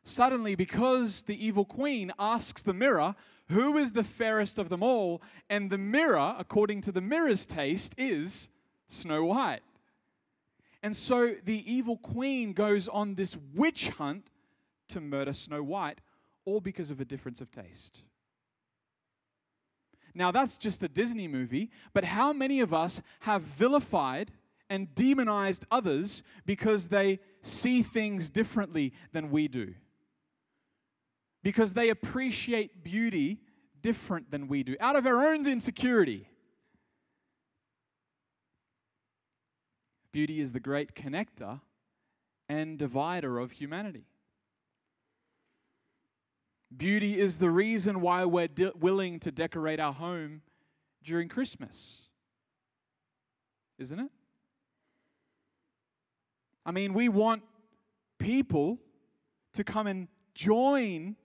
Suddenly, 0.03 0.55
because 0.55 1.23
the 1.23 1.47
evil 1.47 1.65
queen 1.65 2.13
asks 2.19 2.63
the 2.63 2.73
mirror, 2.73 3.15
Who 3.49 3.79
is 3.79 3.93
the 3.93 4.05
fairest 4.05 4.59
of 4.59 4.69
them 4.69 4.83
all? 4.83 5.23
And 5.49 5.71
the 5.71 5.79
mirror, 5.79 6.35
according 6.39 6.83
to 6.83 6.93
the 6.93 7.01
mirror's 7.01 7.47
taste, 7.47 7.95
is 7.99 8.49
Snow 8.89 9.25
White. 9.25 9.61
And 10.83 10.97
so 10.97 11.35
the 11.45 11.73
evil 11.73 11.99
queen 11.99 12.53
goes 12.53 12.89
on 12.89 13.15
this 13.15 13.37
witch 13.55 13.89
hunt 13.89 14.31
to 14.89 15.01
murder 15.01 15.33
Snow 15.33 15.63
White, 15.63 16.01
all 16.45 16.61
because 16.61 16.91
of 16.91 17.01
a 17.01 17.05
difference 17.05 17.41
of 17.41 17.51
taste. 17.51 18.01
Now, 20.15 20.33
that's 20.33 20.59
just 20.59 20.83
a 20.83 20.89
Disney 20.89 21.29
movie, 21.29 21.71
but 21.93 22.05
how 22.05 22.33
many 22.33 22.61
of 22.61 22.75
us 22.75 23.01
have 23.21 23.43
vilified 23.43 24.33
and 24.71 24.95
demonized 24.95 25.65
others 25.71 26.23
because 26.47 26.89
they 26.89 27.19
see 27.43 27.83
things 27.83 28.31
differently 28.31 28.93
than 29.13 29.31
we 29.31 29.49
do. 29.49 29.75
Because 31.43 31.73
they 31.73 31.91
appreciate 31.91 32.85
beauty 32.85 33.41
different 33.83 34.31
than 34.31 34.47
we 34.47 34.63
do, 34.63 34.77
out 34.79 34.97
of 34.97 35.07
our 35.07 35.27
own 35.29 35.47
insecurity. 35.47 36.29
Beauty 40.13 40.41
is 40.41 40.53
the 40.53 40.61
great 40.61 40.95
connector 40.95 41.61
and 42.49 42.79
divider 42.79 43.39
of 43.39 43.53
humanity. 43.53 44.07
Beauty 46.77 47.19
is 47.19 47.39
the 47.39 47.51
reason 47.51 48.01
why 48.01 48.25
we're 48.25 48.49
de- 48.49 48.73
willing 48.79 49.21
to 49.21 49.31
decorate 49.31 49.81
our 49.81 49.93
home 49.93 50.43
during 51.03 51.29
Christmas, 51.29 52.03
isn't 53.79 53.99
it? 53.99 54.11
I 56.65 56.71
mean, 56.71 56.95
we 56.95 57.09
want 57.09 57.43
people 58.19 58.79
to 59.55 59.65
come 59.65 59.87
and 59.87 60.09
join 60.35 61.17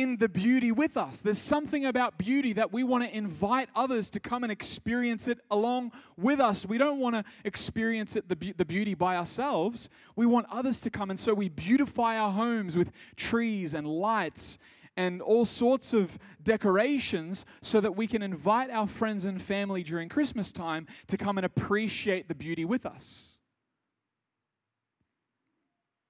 in 0.00 0.16
the 0.16 0.28
beauty 0.28 0.72
with 0.72 0.96
us. 0.96 1.20
There's 1.20 1.38
something 1.38 1.86
about 1.86 2.18
beauty 2.18 2.52
that 2.54 2.72
we 2.72 2.82
want 2.82 3.04
to 3.04 3.16
invite 3.16 3.68
others 3.76 4.10
to 4.10 4.20
come 4.20 4.42
and 4.42 4.50
experience 4.50 5.28
it 5.28 5.38
along 5.52 5.92
with 6.16 6.40
us. 6.40 6.66
We 6.66 6.78
don't 6.78 6.98
want 6.98 7.14
to 7.14 7.24
experience 7.44 8.16
it, 8.16 8.28
the, 8.28 8.34
be- 8.34 8.52
the 8.52 8.64
beauty 8.64 8.94
by 8.94 9.16
ourselves. 9.16 9.88
We 10.16 10.26
want 10.26 10.46
others 10.50 10.80
to 10.80 10.90
come. 10.90 11.10
And 11.10 11.20
so 11.20 11.32
we 11.32 11.48
beautify 11.48 12.18
our 12.18 12.32
homes 12.32 12.74
with 12.74 12.90
trees 13.14 13.74
and 13.74 13.86
lights 13.86 14.58
and 14.96 15.22
all 15.22 15.44
sorts 15.44 15.92
of 15.92 16.18
decorations 16.42 17.44
so 17.62 17.80
that 17.80 17.94
we 17.94 18.08
can 18.08 18.22
invite 18.22 18.70
our 18.70 18.88
friends 18.88 19.24
and 19.24 19.40
family 19.40 19.84
during 19.84 20.08
Christmas 20.08 20.52
time 20.52 20.88
to 21.06 21.16
come 21.16 21.38
and 21.38 21.44
appreciate 21.44 22.26
the 22.26 22.34
beauty 22.34 22.64
with 22.64 22.84
us. 22.84 23.38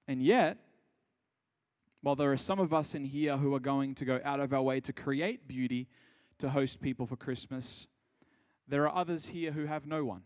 And 0.07 0.23
yet, 0.23 0.57
while 2.05 2.15
there 2.15 2.31
are 2.31 2.37
some 2.37 2.59
of 2.59 2.71
us 2.71 2.93
in 2.93 3.03
here 3.03 3.35
who 3.35 3.55
are 3.55 3.59
going 3.59 3.95
to 3.95 4.05
go 4.05 4.19
out 4.23 4.39
of 4.39 4.53
our 4.53 4.61
way 4.61 4.79
to 4.79 4.93
create 4.93 5.47
beauty 5.47 5.87
to 6.37 6.47
host 6.47 6.79
people 6.79 7.07
for 7.07 7.15
Christmas, 7.15 7.87
there 8.67 8.87
are 8.87 8.95
others 8.95 9.25
here 9.25 9.51
who 9.51 9.65
have 9.65 9.87
no 9.87 10.05
one. 10.05 10.21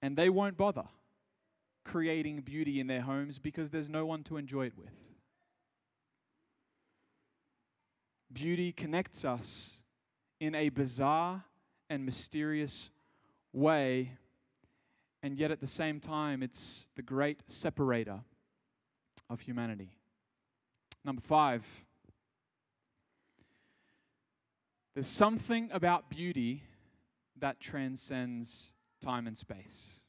And 0.00 0.16
they 0.16 0.30
won't 0.30 0.56
bother 0.56 0.86
creating 1.84 2.40
beauty 2.40 2.80
in 2.80 2.86
their 2.86 3.02
homes 3.02 3.38
because 3.38 3.68
there's 3.68 3.90
no 3.90 4.06
one 4.06 4.22
to 4.22 4.38
enjoy 4.38 4.64
it 4.64 4.72
with. 4.74 4.94
Beauty 8.32 8.72
connects 8.72 9.22
us 9.22 9.76
in 10.40 10.54
a 10.54 10.70
bizarre 10.70 11.44
and 11.90 12.06
mysterious 12.06 12.88
way 13.52 14.12
And 15.22 15.36
yet 15.36 15.50
at 15.50 15.60
the 15.60 15.66
same 15.66 16.00
time, 16.00 16.42
it's 16.42 16.88
the 16.96 17.02
great 17.02 17.42
separator 17.48 18.20
of 19.30 19.40
humanity. 19.40 19.90
Number 21.04 21.22
five, 21.22 21.64
there's 24.94 25.06
something 25.06 25.68
about 25.72 26.10
beauty 26.10 26.62
that 27.40 27.60
transcends 27.60 28.72
time 29.00 29.26
and 29.26 29.38
space. 29.38 30.00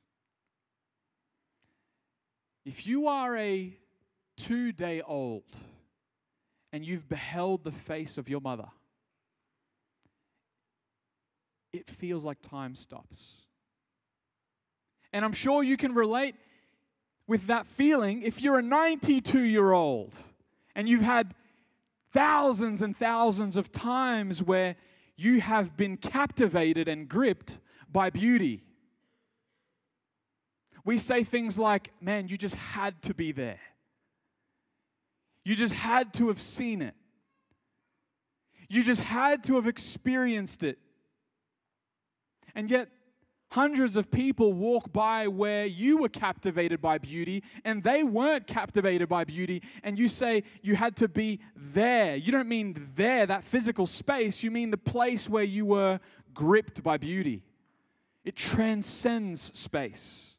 If 2.66 2.88
you 2.88 3.08
are 3.08 3.38
a 3.38 3.78
two 4.38 4.72
day 4.72 5.02
old 5.02 5.58
and 6.72 6.86
you've 6.86 7.08
beheld 7.08 7.64
the 7.64 7.72
face 7.72 8.18
of 8.18 8.30
your 8.30 8.42
mother, 8.42 8.68
it 11.74 11.90
feels 11.90 12.26
like 12.26 12.42
time 12.42 12.76
stops. 12.76 13.38
And 15.14 15.26
I'm 15.26 15.34
sure 15.34 15.64
you 15.64 15.78
can 15.78 15.94
relate 15.94 16.36
with 17.30 17.46
that 17.46 17.68
feeling 17.68 18.24
if 18.24 18.42
you're 18.42 18.58
a 18.58 18.64
92 18.64 19.44
year 19.44 19.72
old 19.72 20.18
and 20.76 20.90
you've 20.90 21.04
had 21.04 21.36
thousands 22.12 22.82
and 22.82 22.98
thousands 22.98 23.56
of 23.56 23.72
times 23.72 24.42
where 24.42 24.76
you 25.16 25.40
have 25.40 25.78
been 25.78 25.96
captivated 25.96 26.88
and 26.88 27.08
gripped 27.08 27.60
by 27.92 28.10
beauty. 28.10 28.64
We 30.84 30.98
say 30.98 31.24
things 31.24 31.60
like, 31.60 31.92
man, 32.02 32.28
you 32.28 32.38
just 32.38 32.56
had 32.56 33.00
to 33.04 33.14
be 33.14 33.32
there. 33.32 33.60
You 35.46 35.56
just 35.56 35.74
had 35.74 36.14
to 36.16 36.30
have 36.30 36.42
seen 36.42 36.82
it. 36.82 36.96
You 38.70 38.84
just 38.84 39.02
had 39.02 39.44
to 39.46 39.56
have 39.56 39.68
experienced 39.68 40.64
it. 40.64 40.80
And 42.56 42.72
yet, 42.72 42.90
hundreds 43.52 43.96
of 43.96 44.12
people 44.12 44.54
walk 44.54 44.92
by 44.94 45.28
where 45.28 45.66
you 45.66 45.98
were 45.98 46.10
captivated 46.10 46.82
by 46.82 46.98
beauty 46.98 47.44
and 47.66 47.84
they 47.84 48.04
weren't 48.04 48.46
captivated 48.46 49.10
by 49.10 49.24
beauty. 49.24 49.62
And 49.84 49.98
you 49.98 50.08
say 50.08 50.44
you 50.62 50.76
had 50.76 50.96
to 50.98 51.08
be 51.08 51.40
there. 51.56 52.16
You 52.16 52.32
don't 52.32 52.48
mean 52.48 52.90
there, 52.96 53.26
that 53.26 53.44
physical 53.44 53.88
space. 53.88 54.44
You 54.44 54.52
mean 54.52 54.70
the 54.70 54.78
place 54.78 55.28
where 55.28 55.44
you 55.44 55.66
were 55.66 56.00
gripped 56.34 56.84
by 56.84 56.98
beauty. 56.98 57.42
It 58.24 58.36
transcends 58.36 59.52
space 59.58 60.36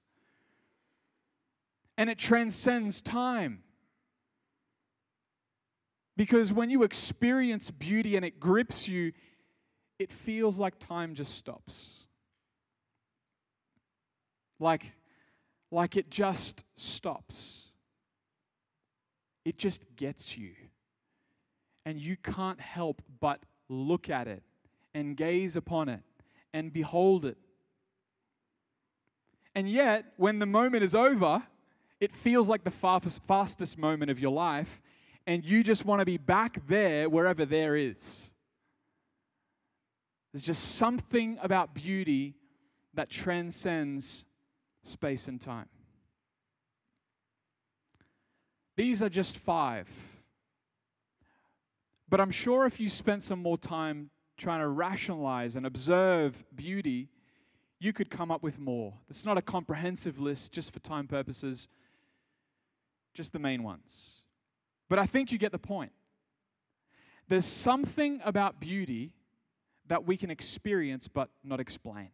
and 1.99 2.09
it 2.09 2.19
transcends 2.19 3.03
time. 3.03 3.63
Because 6.17 6.53
when 6.53 6.71
you 6.71 6.83
experience 6.83 7.71
beauty 7.71 8.17
and 8.17 8.25
it 8.25 8.39
grips 8.39 8.87
you, 8.87 9.13
it 9.99 10.13
feels 10.13 10.59
like 10.59 10.79
time 10.79 11.15
just 11.15 11.35
stops. 11.35 12.00
Like, 14.61 14.93
like 15.71 15.97
it 15.97 16.11
just 16.11 16.65
stops. 16.77 17.69
It 19.45 19.59
just 19.59 19.85
gets 19.97 20.37
you. 20.37 20.53
And 21.87 21.99
you 21.99 22.17
can't 22.17 22.61
help 22.61 23.03
but 23.21 23.41
look 23.69 24.11
at 24.11 24.29
it 24.29 24.43
and 24.95 25.17
gaze 25.17 25.57
upon 25.57 25.89
it 25.89 26.01
and 26.53 26.73
behold 26.73 27.25
it. 27.25 27.39
And 29.55 29.69
yet, 29.69 30.05
when 30.17 30.39
the 30.39 30.47
moment 30.47 30.85
is 30.85 30.95
over, 30.95 31.43
it 32.01 32.15
feels 32.15 32.49
like 32.49 32.63
the 32.63 32.71
fastest, 32.71 33.21
fastest 33.27 33.79
moment 33.79 34.11
of 34.11 34.21
your 34.21 34.31
life, 34.31 34.81
and 35.27 35.45
you 35.45 35.65
just 35.65 35.85
want 35.85 36.01
to 36.01 36.07
be 36.07 36.19
back 36.19 36.67
there 36.69 37.09
wherever 37.09 37.45
there 37.45 37.77
is. 37.77 38.31
There's 40.33 40.45
just 40.45 40.77
something 40.77 41.39
about 41.43 41.75
beauty 41.75 42.37
that 42.95 43.11
transcends 43.11 44.25
space 44.83 45.29
and 45.29 45.41
time. 45.41 45.69
These 48.77 49.03
are 49.03 49.09
just 49.09 49.39
five. 49.39 49.89
But 52.09 52.21
I'm 52.21 52.31
sure 52.31 52.67
if 52.67 52.81
you 52.81 52.89
spent 52.89 53.23
some 53.23 53.41
more 53.41 53.59
time 53.59 54.11
trying 54.37 54.61
to 54.61 54.69
rationalize 54.69 55.55
and 55.57 55.67
observe 55.67 56.43
beauty, 56.55 57.09
you 57.79 57.93
could 57.93 58.11
come 58.11 58.31
up 58.31 58.43
with 58.43 58.59
more. 58.59 58.95
Is 59.09 59.27
not 59.27 59.39
a 59.39 59.43
comprehensive 59.43 60.19
list 60.19 60.53
just 60.53 60.73
for 60.73 60.81
time 60.81 61.07
purposes 61.07 61.69
just 63.15 63.33
the 63.33 63.39
main 63.39 63.63
ones. 63.63 64.23
But 64.89 64.99
I 64.99 65.07
think 65.07 65.33
you 65.33 65.39
get 65.39 65.53
the 65.53 65.59
point. 65.59 65.93
There's 67.29 67.47
something 67.47 68.21
about 68.25 68.61
beauty 68.61 69.13
that 69.87 70.07
we 70.07 70.17
can 70.17 70.31
experience 70.31 71.09
but 71.09 71.31
not 71.45 71.61
explain. 71.61 72.11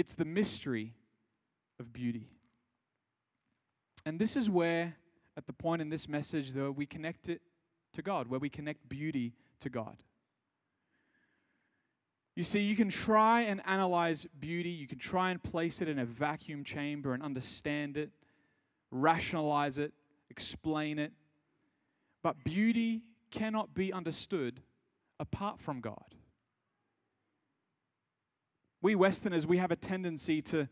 It's 0.00 0.14
the 0.14 0.24
mystery 0.24 0.94
of 1.78 1.92
beauty. 1.92 2.30
And 4.06 4.18
this 4.18 4.34
is 4.34 4.48
where, 4.48 4.96
at 5.36 5.46
the 5.46 5.52
point 5.52 5.82
in 5.82 5.90
this 5.90 6.08
message, 6.08 6.52
though, 6.52 6.70
we 6.70 6.86
connect 6.86 7.28
it 7.28 7.42
to 7.92 8.00
God, 8.00 8.26
where 8.26 8.40
we 8.40 8.48
connect 8.48 8.88
beauty 8.88 9.34
to 9.60 9.68
God. 9.68 9.96
You 12.34 12.44
see, 12.44 12.60
you 12.60 12.76
can 12.76 12.88
try 12.88 13.42
and 13.42 13.60
analyze 13.66 14.26
beauty, 14.40 14.70
you 14.70 14.88
can 14.88 14.98
try 14.98 15.30
and 15.32 15.42
place 15.42 15.82
it 15.82 15.88
in 15.88 15.98
a 15.98 16.06
vacuum 16.06 16.64
chamber 16.64 17.12
and 17.12 17.22
understand 17.22 17.98
it 17.98 18.10
rationalize 18.90 19.78
it, 19.78 19.92
explain 20.30 20.98
it. 20.98 21.12
But 22.22 22.42
beauty 22.44 23.02
cannot 23.30 23.74
be 23.74 23.92
understood 23.92 24.60
apart 25.18 25.60
from 25.60 25.80
God. 25.80 26.14
We 28.82 28.94
Westerners, 28.94 29.46
we 29.46 29.58
have 29.58 29.70
a 29.70 29.76
tendency 29.76 30.40
to, 30.42 30.68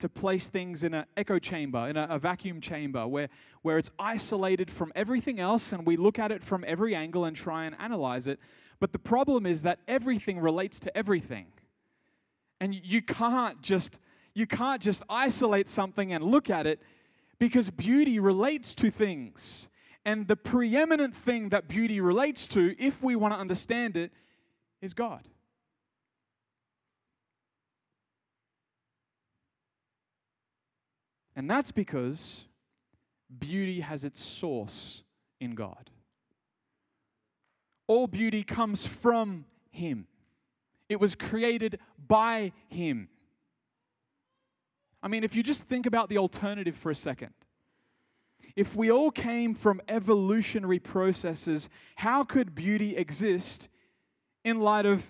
to 0.00 0.08
place 0.08 0.48
things 0.48 0.82
in 0.82 0.94
an 0.94 1.06
echo 1.16 1.38
chamber, 1.38 1.88
in 1.88 1.96
a, 1.96 2.06
a, 2.10 2.18
vacuum 2.18 2.60
chamber, 2.60 3.06
where, 3.06 3.28
where 3.62 3.78
it's 3.78 3.90
isolated 3.98 4.70
from 4.70 4.92
everything 4.96 5.38
else 5.38 5.72
and 5.72 5.86
we 5.86 5.96
look 5.96 6.18
at 6.18 6.32
it 6.32 6.42
from 6.42 6.64
every 6.66 6.94
angle 6.94 7.24
and 7.24 7.36
try 7.36 7.64
and 7.64 7.76
analyze 7.78 8.26
it. 8.26 8.40
But 8.80 8.92
the 8.92 8.98
problem 8.98 9.46
is 9.46 9.62
that 9.62 9.78
everything 9.86 10.40
relates 10.40 10.80
to 10.80 10.96
everything. 10.96 11.46
And 12.60 12.74
you 12.74 13.02
can't 13.02 13.60
just 13.62 13.98
you 14.34 14.46
can't 14.46 14.80
just 14.80 15.02
isolate 15.10 15.68
something 15.68 16.12
and 16.12 16.24
look 16.24 16.48
at 16.48 16.66
it 16.66 16.80
because 17.38 17.70
beauty 17.70 18.18
relates 18.18 18.74
to 18.76 18.90
things. 18.90 19.68
And 20.04 20.26
the 20.26 20.36
preeminent 20.36 21.14
thing 21.14 21.50
that 21.50 21.68
beauty 21.68 22.00
relates 22.00 22.46
to, 22.48 22.74
if 22.78 23.02
we 23.02 23.14
want 23.14 23.34
to 23.34 23.38
understand 23.38 23.96
it, 23.96 24.10
is 24.80 24.94
God. 24.94 25.28
And 31.34 31.48
that's 31.48 31.70
because 31.72 32.44
beauty 33.38 33.80
has 33.80 34.04
its 34.04 34.22
source 34.22 35.02
in 35.40 35.54
God. 35.54 35.90
All 37.86 38.06
beauty 38.06 38.42
comes 38.42 38.86
from 38.86 39.44
Him, 39.70 40.06
it 40.88 41.00
was 41.00 41.14
created 41.14 41.78
by 42.06 42.52
Him. 42.68 43.08
I 45.02 45.08
mean, 45.08 45.24
if 45.24 45.34
you 45.34 45.42
just 45.42 45.64
think 45.64 45.86
about 45.86 46.08
the 46.08 46.18
alternative 46.18 46.76
for 46.76 46.90
a 46.90 46.94
second. 46.94 47.32
If 48.54 48.76
we 48.76 48.90
all 48.90 49.10
came 49.10 49.54
from 49.54 49.80
evolutionary 49.88 50.78
processes, 50.78 51.68
how 51.96 52.22
could 52.22 52.54
beauty 52.54 52.96
exist 52.96 53.68
in 54.44 54.60
light 54.60 54.84
of 54.84 55.02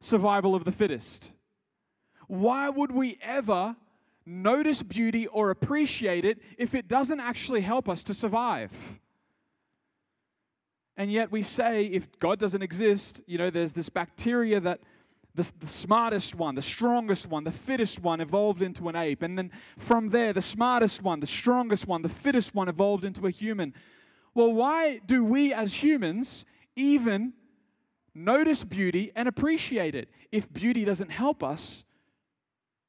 survival 0.00 0.54
of 0.54 0.64
the 0.64 0.72
fittest? 0.72 1.32
Why 2.26 2.68
would 2.68 2.92
we 2.92 3.18
ever 3.22 3.74
notice 4.26 4.82
beauty 4.82 5.26
or 5.26 5.50
appreciate 5.50 6.24
it 6.24 6.38
if 6.58 6.74
it 6.74 6.88
doesn't 6.88 7.20
actually 7.20 7.60
help 7.60 7.88
us 7.88 8.02
to 8.04 8.14
survive? 8.14 8.70
And 10.96 11.10
yet 11.10 11.32
we 11.32 11.42
say 11.42 11.86
if 11.86 12.18
God 12.18 12.38
doesn't 12.38 12.62
exist, 12.62 13.22
you 13.26 13.38
know, 13.38 13.48
there's 13.48 13.72
this 13.72 13.88
bacteria 13.88 14.60
that 14.60 14.80
the, 15.34 15.50
the 15.60 15.66
smartest 15.66 16.34
one, 16.34 16.54
the 16.54 16.62
strongest 16.62 17.26
one, 17.26 17.44
the 17.44 17.52
fittest 17.52 18.00
one 18.00 18.20
evolved 18.20 18.62
into 18.62 18.88
an 18.88 18.96
ape. 18.96 19.22
And 19.22 19.38
then 19.38 19.50
from 19.78 20.10
there, 20.10 20.32
the 20.32 20.42
smartest 20.42 21.02
one, 21.02 21.20
the 21.20 21.26
strongest 21.26 21.86
one, 21.86 22.02
the 22.02 22.08
fittest 22.08 22.54
one 22.54 22.68
evolved 22.68 23.04
into 23.04 23.26
a 23.26 23.30
human. 23.30 23.72
Well, 24.34 24.52
why 24.52 25.00
do 25.06 25.24
we 25.24 25.52
as 25.52 25.72
humans 25.72 26.44
even 26.76 27.32
notice 28.14 28.64
beauty 28.64 29.12
and 29.14 29.28
appreciate 29.28 29.94
it 29.94 30.08
if 30.32 30.52
beauty 30.52 30.84
doesn't 30.84 31.10
help 31.10 31.42
us 31.42 31.84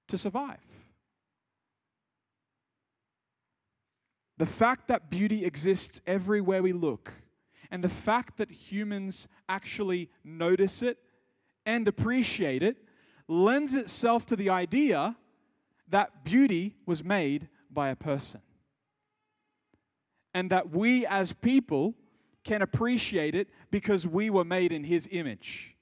to 0.07 0.17
survive? 0.17 0.59
The 4.41 4.47
fact 4.47 4.88
that 4.88 5.12
beauty 5.12 5.45
exists 5.45 6.01
everywhere 6.08 6.63
we 6.63 6.73
look, 6.73 7.13
and 7.69 7.84
the 7.84 7.89
fact 7.89 8.38
that 8.39 8.49
humans 8.49 9.27
actually 9.47 10.10
notice 10.23 10.82
it 10.82 10.97
and 11.67 11.88
appreciate 11.88 12.63
it 12.63 12.77
lends 13.27 13.75
itself 13.75 14.25
to 14.25 14.36
the 14.36 14.49
idea 14.49 15.15
that 15.89 16.23
beauty 16.23 16.75
was 16.88 17.04
made 17.04 17.49
by 17.69 17.89
a 17.89 17.95
person. 17.95 18.41
And 20.34 20.49
that 20.49 20.71
we 20.71 21.06
as 21.06 21.34
people 21.34 21.93
can 22.43 22.63
appreciate 22.63 23.36
it 23.36 23.47
because 23.69 24.08
we 24.08 24.32
were 24.32 24.43
made 24.43 24.71
in 24.71 24.84
his 24.84 25.08
image. 25.12 25.75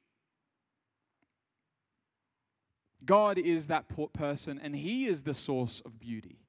God 3.05 3.37
is 3.37 3.67
that 3.67 3.85
person, 4.11 4.59
and 4.61 4.75
He 4.75 5.05
is 5.05 5.23
the 5.23 5.33
source 5.33 5.81
of 5.85 5.97
beauty. 5.97 6.41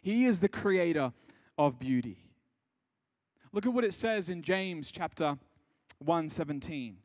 He 0.00 0.26
is 0.26 0.38
the 0.38 0.48
creator 0.48 1.12
of 1.58 1.78
beauty. 1.78 2.18
Look 3.52 3.66
at 3.66 3.72
what 3.72 3.84
it 3.84 3.94
says 3.94 4.28
in 4.28 4.42
James 4.42 4.90
chapter 4.90 5.38
1:17. 6.04 6.96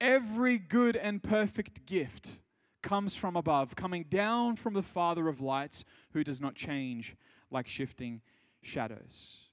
Every 0.00 0.58
good 0.58 0.96
and 0.96 1.22
perfect 1.22 1.86
gift 1.86 2.40
comes 2.82 3.14
from 3.14 3.36
above, 3.36 3.76
coming 3.76 4.04
down 4.04 4.56
from 4.56 4.74
the 4.74 4.82
Father 4.82 5.28
of 5.28 5.40
lights, 5.40 5.84
who 6.12 6.24
does 6.24 6.40
not 6.40 6.54
change 6.54 7.16
like 7.50 7.68
shifting 7.68 8.20
shadows. 8.62 9.48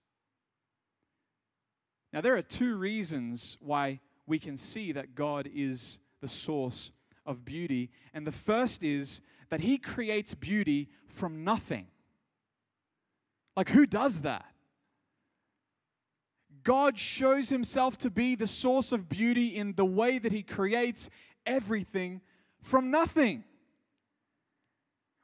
Now, 2.12 2.22
there 2.22 2.36
are 2.36 2.42
two 2.42 2.76
reasons 2.76 3.58
why 3.60 4.00
we 4.26 4.40
can 4.40 4.58
see 4.58 4.92
that 4.94 5.14
God 5.16 5.50
is 5.54 6.00
the 6.22 6.28
source 6.28 6.92
of 7.26 7.46
beauty. 7.46 7.92
And 8.14 8.26
the 8.26 8.32
first 8.32 8.84
is 8.84 9.22
that 9.50 9.62
He 9.62 9.78
creates 9.78 10.34
beauty 10.34 10.90
from 11.08 11.44
nothing. 11.44 11.88
Like, 13.60 13.68
who 13.68 13.86
does 13.86 14.22
that? 14.22 14.46
God 16.64 16.98
shows 16.98 17.50
Himself 17.50 17.98
to 17.98 18.10
be 18.10 18.36
the 18.36 18.48
source 18.48 18.94
of 18.94 19.10
beauty 19.10 19.58
in 19.58 19.74
the 19.74 19.84
way 19.84 20.18
that 20.18 20.32
He 20.32 20.44
creates 20.44 21.10
everything 21.46 22.22
from 22.62 22.90
nothing. 22.90 23.44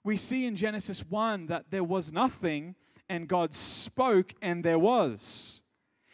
We 0.04 0.18
see 0.18 0.48
in 0.48 0.58
Genesis 0.58 1.00
1 1.08 1.46
that 1.46 1.68
there 1.70 1.86
was 1.86 2.12
nothing, 2.12 2.76
and 3.08 3.30
God 3.30 3.54
spoke, 3.54 4.34
and 4.42 4.66
there 4.66 4.80
was. 4.80 5.62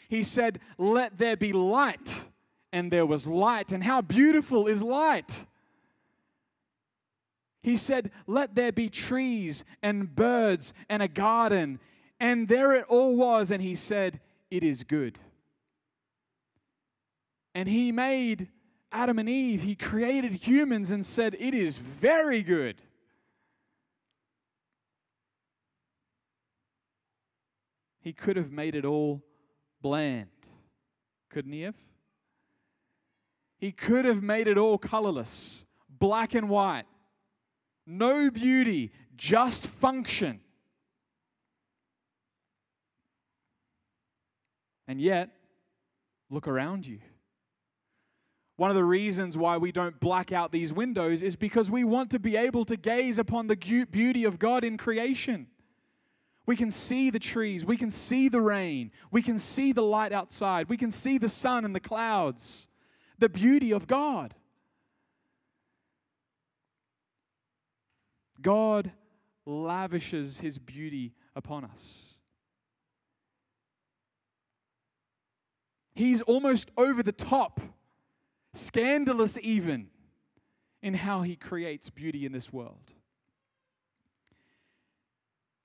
He 0.08 0.22
said, 0.22 0.60
Let 0.78 1.18
there 1.18 1.36
be 1.36 1.54
light, 1.54 2.26
and 2.72 2.92
there 2.92 3.08
was 3.08 3.26
light. 3.26 3.72
And 3.72 3.84
how 3.84 4.02
beautiful 4.02 4.68
is 4.68 4.84
light! 4.84 5.48
He 7.64 7.78
said, 7.78 8.12
Let 8.28 8.54
there 8.54 8.72
be 8.72 8.90
trees 8.90 9.64
and 9.82 10.16
birds 10.16 10.76
and 10.88 11.02
a 11.02 11.08
garden. 11.08 11.80
And 12.22 12.48
there 12.48 12.74
it 12.74 12.86
all 12.88 13.16
was. 13.16 13.50
And 13.50 13.62
he 13.62 13.76
said, 13.76 14.22
It 14.52 14.64
is 14.64 14.84
good. 14.84 15.18
And 17.56 17.68
he 17.68 17.92
made 17.92 18.48
Adam 18.92 19.20
and 19.20 19.28
Eve, 19.28 19.64
he 19.64 19.76
created 19.76 20.34
humans 20.34 20.92
and 20.92 21.06
said, 21.06 21.36
It 21.40 21.56
is 21.56 21.78
very 21.78 22.44
good. 22.44 22.76
He 28.02 28.14
could 28.14 28.36
have 28.36 28.52
made 28.52 28.76
it 28.76 28.86
all 28.86 29.24
bland, 29.82 30.30
couldn't 31.30 31.52
he 31.52 31.62
have? 31.62 31.76
He 33.58 33.72
could 33.72 34.06
have 34.06 34.22
made 34.22 34.48
it 34.48 34.58
all 34.58 34.78
colorless, 34.78 35.66
black 35.90 36.34
and 36.34 36.50
white, 36.50 36.86
no 37.86 38.30
beauty, 38.30 38.92
just 39.16 39.68
function. 39.68 40.40
And 44.92 45.00
yet, 45.00 45.30
look 46.30 46.50
around 46.50 46.86
you. 46.86 47.00
One 48.58 48.70
of 48.70 48.76
the 48.76 48.84
reasons 48.84 49.38
why 49.38 49.56
we 49.56 49.72
don't 49.72 49.98
black 50.02 50.34
out 50.34 50.52
these 50.52 50.74
windows 50.74 51.22
is 51.22 51.38
because 51.38 51.72
we 51.72 51.86
want 51.86 52.12
to 52.12 52.20
be 52.20 52.36
able 52.36 52.66
to 52.66 52.76
gaze 52.76 53.18
upon 53.18 53.48
the 53.48 53.56
beauty 53.90 54.26
of 54.26 54.38
God 54.38 54.66
in 54.66 54.78
creation. 54.78 55.48
We 56.46 56.58
can 56.58 56.70
see 56.72 57.10
the 57.10 57.20
trees, 57.20 57.64
we 57.64 57.78
can 57.78 57.90
see 57.90 58.28
the 58.28 58.42
rain, 58.42 58.92
we 59.12 59.22
can 59.22 59.40
see 59.40 59.72
the 59.72 59.82
light 59.82 60.12
outside, 60.12 60.68
we 60.68 60.76
can 60.76 60.92
see 60.92 61.18
the 61.18 61.30
sun 61.30 61.64
and 61.64 61.74
the 61.74 61.80
clouds, 61.80 62.68
the 63.18 63.30
beauty 63.30 63.72
of 63.72 63.88
God. 63.88 64.36
God 68.42 68.92
lavishes 69.46 70.42
his 70.42 70.58
beauty 70.58 71.14
upon 71.34 71.64
us. 71.64 72.11
He's 76.02 76.22
almost 76.22 76.72
over 76.78 77.04
the 77.04 77.12
top 77.12 77.62
scandalous 78.56 79.38
even 79.40 79.88
in 80.82 80.96
how 80.96 81.22
he 81.22 81.36
creates 81.36 81.92
beauty 81.92 82.26
in 82.26 82.32
this 82.32 82.52
world. 82.52 82.92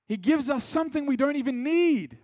He 0.07 0.19
gives 0.19 0.51
us 0.51 0.63
something 0.63 1.07
we 1.07 1.17
don't 1.17 1.37
even 1.37 1.63
need. 1.63 2.19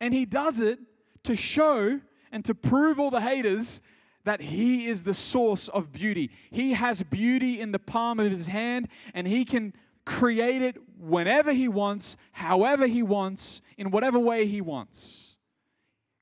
And 0.00 0.14
he 0.14 0.24
does 0.24 0.58
it 0.58 0.78
to 1.24 1.36
show 1.36 2.00
and 2.32 2.42
to 2.46 2.54
prove 2.54 2.98
all 2.98 3.10
the 3.10 3.20
haters 3.20 3.82
that 4.24 4.40
he 4.40 4.86
is 4.86 5.02
the 5.02 5.12
source 5.12 5.68
of 5.68 5.92
beauty. 5.92 6.30
He 6.50 6.72
has 6.72 7.02
beauty 7.02 7.60
in 7.60 7.72
the 7.72 7.78
palm 7.78 8.18
of 8.18 8.30
his 8.30 8.46
hand 8.46 8.88
and 9.12 9.28
he 9.28 9.44
can 9.44 9.74
create 10.06 10.62
it 10.62 10.78
whenever 10.98 11.52
he 11.52 11.68
wants, 11.68 12.16
however 12.32 12.86
he 12.86 13.02
wants, 13.02 13.60
in 13.76 13.90
whatever 13.90 14.18
way 14.18 14.46
he 14.46 14.62
wants. 14.62 15.27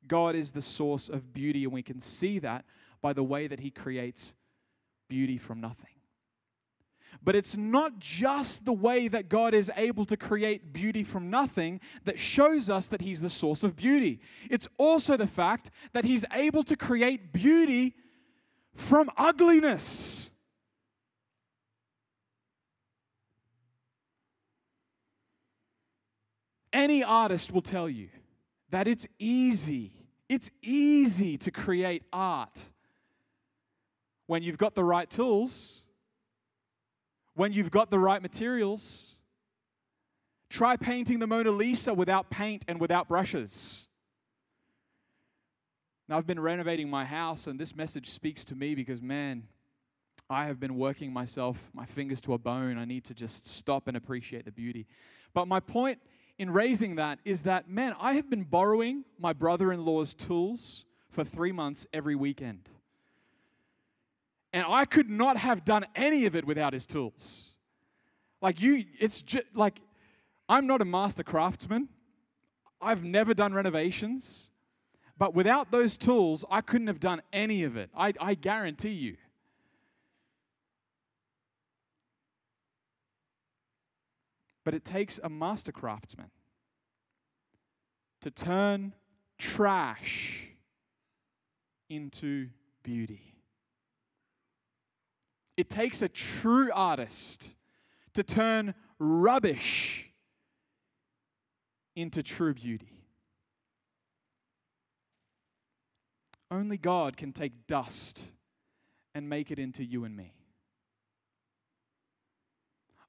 God 0.09 0.35
is 0.35 0.53
the 0.53 0.62
source 0.62 1.09
of 1.09 1.33
beauty, 1.33 1.64
and 1.64 1.73
we 1.73 1.83
can 1.83 2.01
see 2.01 2.38
that 2.40 2.64
by 3.01 3.12
the 3.12 3.23
way 3.23 3.47
that 3.47 3.61
He 3.61 3.71
creates 3.71 4.35
beauty 5.09 5.38
from 5.38 5.61
nothing. 5.61 5.90
But 7.23 7.35
it's 7.35 7.57
not 7.57 7.99
just 7.99 8.64
the 8.64 8.73
way 8.73 9.09
that 9.09 9.29
God 9.29 9.55
is 9.55 9.71
able 9.77 10.05
to 10.07 10.16
create 10.16 10.73
beauty 10.73 11.03
from 11.03 11.31
nothing 11.31 11.81
that 12.05 12.19
shows 12.19 12.69
us 12.69 12.88
that 12.88 13.01
He's 13.01 13.21
the 13.21 13.31
source 13.31 13.62
of 13.64 13.77
beauty. 13.77 14.21
It's 14.51 14.69
also 14.77 15.16
the 15.16 15.27
fact 15.27 15.71
that 15.92 16.05
He's 16.05 16.25
able 16.33 16.62
to 16.64 16.77
create 16.77 17.33
beauty 17.33 17.95
from 18.75 19.11
ugliness. 19.16 20.31
Any 26.73 27.03
artist 27.03 27.53
will 27.53 27.62
tell 27.62 27.88
you 27.88 28.09
that 28.70 28.88
it's 28.88 29.07
easy 29.18 29.92
it's 30.29 30.50
easy 30.62 31.38
to 31.38 31.50
create 31.50 32.02
art 32.12 32.61
when 34.26 34.42
you've 34.42 34.59
got 34.59 34.74
the 34.74 34.83
right 34.83 35.09
tools, 35.09 35.83
when 37.35 37.52
you've 37.52 37.70
got 37.70 37.90
the 37.90 37.98
right 37.98 38.20
materials. 38.20 39.12
Try 40.48 40.76
painting 40.76 41.18
the 41.18 41.26
Mona 41.26 41.50
Lisa 41.50 41.92
without 41.92 42.31
paint 42.31 42.64
and 42.66 42.81
without 42.81 43.09
brushes. 43.09 43.87
Now, 46.09 46.18
I've 46.18 46.26
been 46.26 46.38
renovating 46.38 46.88
my 46.88 47.05
house, 47.05 47.48
and 47.48 47.59
this 47.59 47.74
message 47.74 48.11
speaks 48.11 48.44
to 48.46 48.55
me 48.55 48.76
because, 48.76 49.02
man, 49.02 49.42
I 50.31 50.46
have 50.46 50.61
been 50.61 50.76
working 50.76 51.12
myself, 51.12 51.57
my 51.72 51.85
fingers 51.85 52.20
to 52.22 52.35
a 52.35 52.38
bone. 52.38 52.79
I 52.79 52.85
need 52.85 53.05
to 53.07 53.14
just 53.14 53.48
stop 53.48 53.88
and 53.88 53.96
appreciate 53.96 54.44
the 54.44 54.52
beauty. 54.52 54.87
But 55.35 55.46
my 55.46 55.59
point 55.59 55.98
in 56.38 56.51
raising 56.51 56.96
that 56.96 57.18
is 57.25 57.42
that, 57.42 57.68
man, 57.68 57.94
I 57.99 58.14
have 58.14 58.29
been 58.29 58.44
borrowing 58.44 59.05
my 59.18 59.33
brother 59.33 59.72
in 59.72 59.85
law's 59.85 60.14
tools 60.14 60.85
for 61.11 61.25
three 61.25 61.53
months 61.53 61.87
every 61.92 62.14
weekend. 62.14 62.68
And 64.53 64.64
I 64.68 64.85
could 64.85 65.09
not 65.09 65.37
have 65.37 65.64
done 65.64 65.87
any 65.94 66.27
of 66.27 66.37
it 66.37 66.44
without 66.44 66.72
his 66.72 66.87
tools. 66.87 67.53
Like, 68.40 68.61
you, 68.61 68.85
it's 69.01 69.20
just 69.20 69.46
like, 69.55 69.81
I'm 70.49 70.66
not 70.66 70.81
a 70.81 70.85
master 70.85 71.22
craftsman. 71.22 71.88
I've 72.81 73.03
never 73.03 73.35
done 73.35 73.53
renovations. 73.55 74.51
But 75.18 75.35
without 75.35 75.70
those 75.70 75.96
tools, 75.96 76.44
I 76.51 76.61
couldn't 76.61 76.87
have 76.87 77.01
done 77.01 77.22
any 77.33 77.64
of 77.64 77.77
it. 77.77 77.90
I, 77.96 78.12
I 78.20 78.35
guarantee 78.35 78.90
you. 78.90 79.16
But 84.66 84.74
it 84.74 84.85
takes 84.85 85.20
a 85.22 85.29
master 85.29 85.70
craftsman 85.70 86.29
to 88.20 88.33
turn 88.33 88.94
trash 89.38 90.48
into 91.88 92.48
beauty. 92.83 93.37
It 95.57 95.70
takes 95.70 96.02
a 96.02 96.09
true 96.09 96.72
artist 96.74 97.55
to 98.14 98.24
turn 98.24 98.74
rubbish 98.98 100.11
into 101.94 102.24
true 102.24 102.52
beauty. 102.52 103.05
Only 106.50 106.76
God 106.76 107.16
can 107.16 107.33
take 107.33 107.68
dust 107.68 108.24
and 109.14 109.29
make 109.29 109.52
it 109.52 109.61
into 109.61 109.85
you 109.85 110.05
and 110.05 110.16
me. 110.16 110.36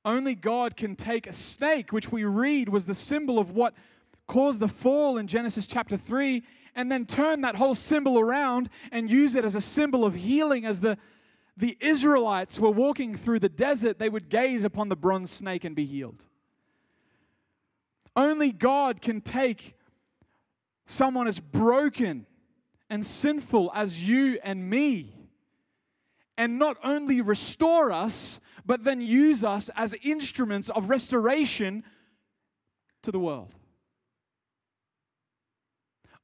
Only 0.07 0.35
God 0.35 0.77
can 0.77 0.95
take 0.95 1.27
a 1.27 1.33
snake, 1.33 1.91
which 1.91 2.13
we 2.13 2.23
read 2.23 2.69
was 2.69 2.85
the 2.85 2.93
symbol 2.93 3.39
of 3.39 3.51
what 3.51 3.73
caused 4.25 4.61
the 4.61 4.69
fall 4.69 5.17
in 5.17 5.27
Genesis 5.27 5.67
chapter 5.67 5.97
3, 5.97 6.43
and 6.75 6.89
then 6.89 7.05
turn 7.05 7.41
that 7.41 7.57
whole 7.57 7.75
symbol 7.75 8.17
around 8.17 8.69
and 8.93 9.11
use 9.11 9.35
it 9.35 9.43
as 9.43 9.53
a 9.53 9.59
symbol 9.59 10.05
of 10.05 10.15
healing. 10.15 10.65
As 10.65 10.79
the, 10.79 10.97
the 11.57 11.77
Israelites 11.81 12.57
were 12.57 12.71
walking 12.71 13.17
through 13.17 13.39
the 13.39 13.49
desert, 13.49 13.99
they 13.99 14.07
would 14.07 14.29
gaze 14.29 14.63
upon 14.63 14.87
the 14.87 14.95
bronze 14.95 15.29
snake 15.29 15.65
and 15.65 15.75
be 15.75 15.85
healed. 15.85 16.23
Only 18.15 18.53
God 18.53 19.01
can 19.01 19.19
take 19.19 19.75
someone 20.85 21.27
as 21.27 21.41
broken 21.41 22.25
and 22.89 23.05
sinful 23.05 23.73
as 23.75 24.07
you 24.07 24.39
and 24.41 24.69
me 24.69 25.17
and 26.37 26.59
not 26.59 26.77
only 26.83 27.19
restore 27.19 27.91
us, 27.91 28.39
but 28.67 28.83
then 28.83 28.99
use 28.99 29.45
us 29.45 29.69
as 29.75 29.95
instruments 30.03 30.69
of 30.69 30.89
restoration 30.89 31.83
to 33.01 33.11
the 33.11 33.19
world. 33.19 33.55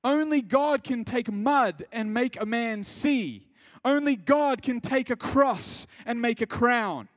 Only 0.04 0.42
God 0.42 0.84
can 0.84 1.06
take 1.06 1.32
mud 1.32 1.86
and 1.94 2.14
make 2.14 2.40
a 2.40 2.46
man 2.46 2.84
see. 2.84 3.48
Only 3.86 4.18
God 4.18 4.62
can 4.62 4.82
take 4.82 5.10
a 5.10 5.16
cross 5.16 5.88
and 6.06 6.22
make 6.22 6.42
a 6.42 6.46
crown. 6.46 7.08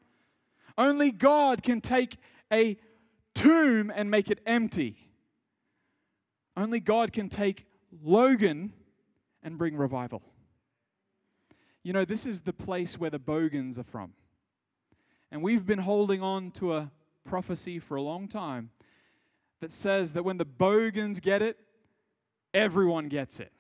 Only 0.79 1.11
God 1.11 1.65
can 1.65 1.81
take 1.81 2.17
a 2.53 2.79
tomb 3.35 3.91
and 3.95 4.09
make 4.09 4.31
it 4.31 4.41
empty. 4.47 4.97
Only 6.57 6.79
God 6.79 7.13
can 7.13 7.29
take 7.29 7.67
Logan 8.05 8.73
and 9.43 9.59
bring 9.59 9.77
revival. 9.77 10.23
You 11.83 11.93
know, 11.93 12.05
this 12.05 12.27
is 12.27 12.41
the 12.41 12.53
place 12.53 12.97
where 12.99 13.11
the 13.11 13.19
Bogans 13.19 13.79
are 13.79 13.85
from. 13.85 14.13
And 15.37 15.43
we've 15.43 15.67
been 15.67 15.81
holding 15.81 16.23
on 16.23 16.51
to 16.53 16.73
a 16.77 16.91
prophecy 17.27 17.79
for 17.79 17.97
a 17.97 18.01
long 18.01 18.27
time 18.27 18.71
that 19.61 19.71
says 19.71 20.15
that 20.15 20.23
when 20.23 20.39
the 20.39 20.47
Bogans 20.47 21.21
get 21.21 21.43
it, 21.43 21.59
everyone 22.55 23.11
gets 23.11 23.39
it. 23.39 23.53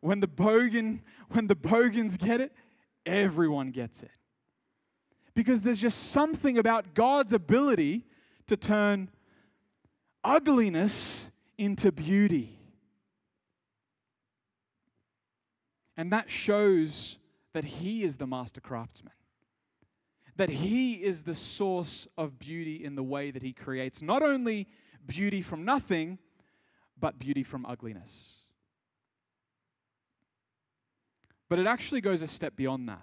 When 0.00 0.18
the 0.18 0.26
Bogan, 0.26 0.98
when 1.30 1.46
the 1.46 1.54
Bogans 1.54 2.16
get 2.16 2.40
it, 2.40 2.52
everyone 3.06 3.70
gets 3.70 4.02
it. 4.02 4.10
Because 5.34 5.62
there's 5.62 5.78
just 5.78 6.10
something 6.10 6.58
about 6.58 6.92
God's 6.92 7.32
ability 7.32 8.04
to 8.48 8.56
turn 8.56 9.10
ugliness 10.24 11.30
into 11.56 11.92
beauty. 11.92 12.58
And 15.96 16.10
that 16.10 16.28
shows 16.28 17.18
that 17.58 17.64
He 17.64 18.04
is 18.04 18.16
the 18.18 18.26
master 18.26 18.60
craftsman. 18.60 19.12
That 20.36 20.48
He 20.48 20.92
is 20.92 21.24
the 21.24 21.34
source 21.34 22.06
of 22.16 22.38
beauty 22.38 22.84
in 22.84 22.94
the 22.94 23.02
way 23.02 23.32
that 23.32 23.42
He 23.42 23.52
creates 23.52 24.00
not 24.00 24.22
only 24.22 24.68
beauty 25.04 25.42
from 25.42 25.64
nothing, 25.64 26.18
but 27.00 27.18
beauty 27.18 27.42
from 27.42 27.66
ugliness. 27.66 28.36
But 31.48 31.58
it 31.58 31.66
actually 31.66 32.00
goes 32.00 32.22
a 32.22 32.28
step 32.28 32.54
beyond 32.54 32.90
that. 32.90 33.02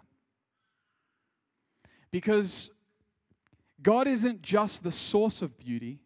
Because 2.09 2.71
God 3.81 4.07
isn't 4.07 4.41
just 4.41 4.83
the 4.83 4.91
source 4.91 5.41
of 5.41 5.57
beauty, 5.57 5.99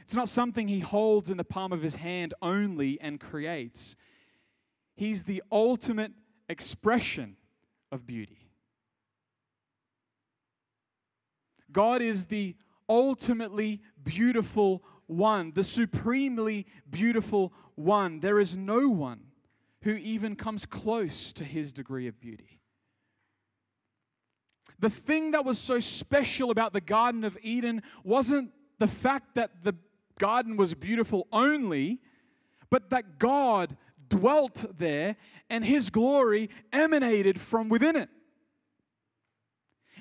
it's 0.00 0.14
not 0.14 0.30
something 0.30 0.68
He 0.68 0.80
holds 0.80 1.28
in 1.28 1.36
the 1.36 1.44
palm 1.44 1.74
of 1.74 1.82
His 1.82 1.96
hand 1.96 2.32
only 2.40 2.98
and 2.98 3.20
creates. 3.20 3.94
He's 4.94 5.24
the 5.24 5.42
ultimate 5.52 6.12
expression 6.48 7.36
of 7.92 8.06
beauty. 8.06 8.38
God 11.72 12.02
is 12.02 12.26
the 12.26 12.56
ultimately 12.88 13.82
beautiful 14.02 14.82
one, 15.06 15.52
the 15.54 15.64
supremely 15.64 16.66
beautiful 16.90 17.52
one. 17.74 18.20
There 18.20 18.40
is 18.40 18.56
no 18.56 18.88
one 18.88 19.20
who 19.82 19.94
even 19.94 20.36
comes 20.36 20.64
close 20.66 21.32
to 21.34 21.44
his 21.44 21.72
degree 21.72 22.08
of 22.08 22.20
beauty. 22.20 22.60
The 24.78 24.90
thing 24.90 25.30
that 25.30 25.44
was 25.44 25.58
so 25.58 25.80
special 25.80 26.50
about 26.50 26.72
the 26.72 26.80
Garden 26.80 27.24
of 27.24 27.38
Eden 27.42 27.82
wasn't 28.04 28.50
the 28.78 28.88
fact 28.88 29.34
that 29.34 29.62
the 29.62 29.74
garden 30.18 30.56
was 30.56 30.74
beautiful 30.74 31.26
only, 31.32 32.00
but 32.70 32.90
that 32.90 33.18
God 33.18 33.76
dwelt 34.08 34.64
there 34.78 35.16
and 35.50 35.64
his 35.64 35.90
glory 35.90 36.50
emanated 36.72 37.40
from 37.40 37.68
within 37.68 37.96
it. 37.96 38.08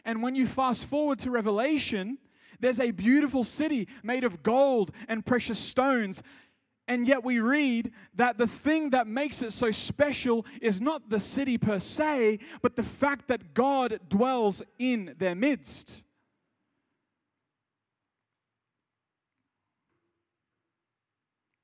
And 0.03 0.21
when 0.21 0.35
you 0.35 0.45
fast 0.45 0.85
forward 0.85 1.19
to 1.19 1.31
Revelation, 1.31 2.17
there's 2.59 2.79
a 2.79 2.91
beautiful 2.91 3.43
city 3.43 3.87
made 4.03 4.23
of 4.23 4.43
gold 4.43 4.91
and 5.07 5.25
precious 5.25 5.59
stones 5.59 6.21
and 6.87 7.07
yet 7.07 7.23
we 7.23 7.39
read 7.39 7.91
that 8.13 8.37
the 8.37 8.47
thing 8.47 8.91
that 8.91 9.07
makes 9.07 9.41
it 9.41 9.53
so 9.53 9.71
special 9.71 10.45
is 10.61 10.79
not 10.79 11.09
the 11.09 11.19
city 11.19 11.57
per 11.57 11.79
se, 11.79 12.39
but 12.61 12.75
the 12.75 12.83
fact 12.83 13.27
that 13.27 13.53
God 13.53 13.99
dwells 14.07 14.61
in 14.77 15.15
their 15.17 15.33
midst. 15.33 16.03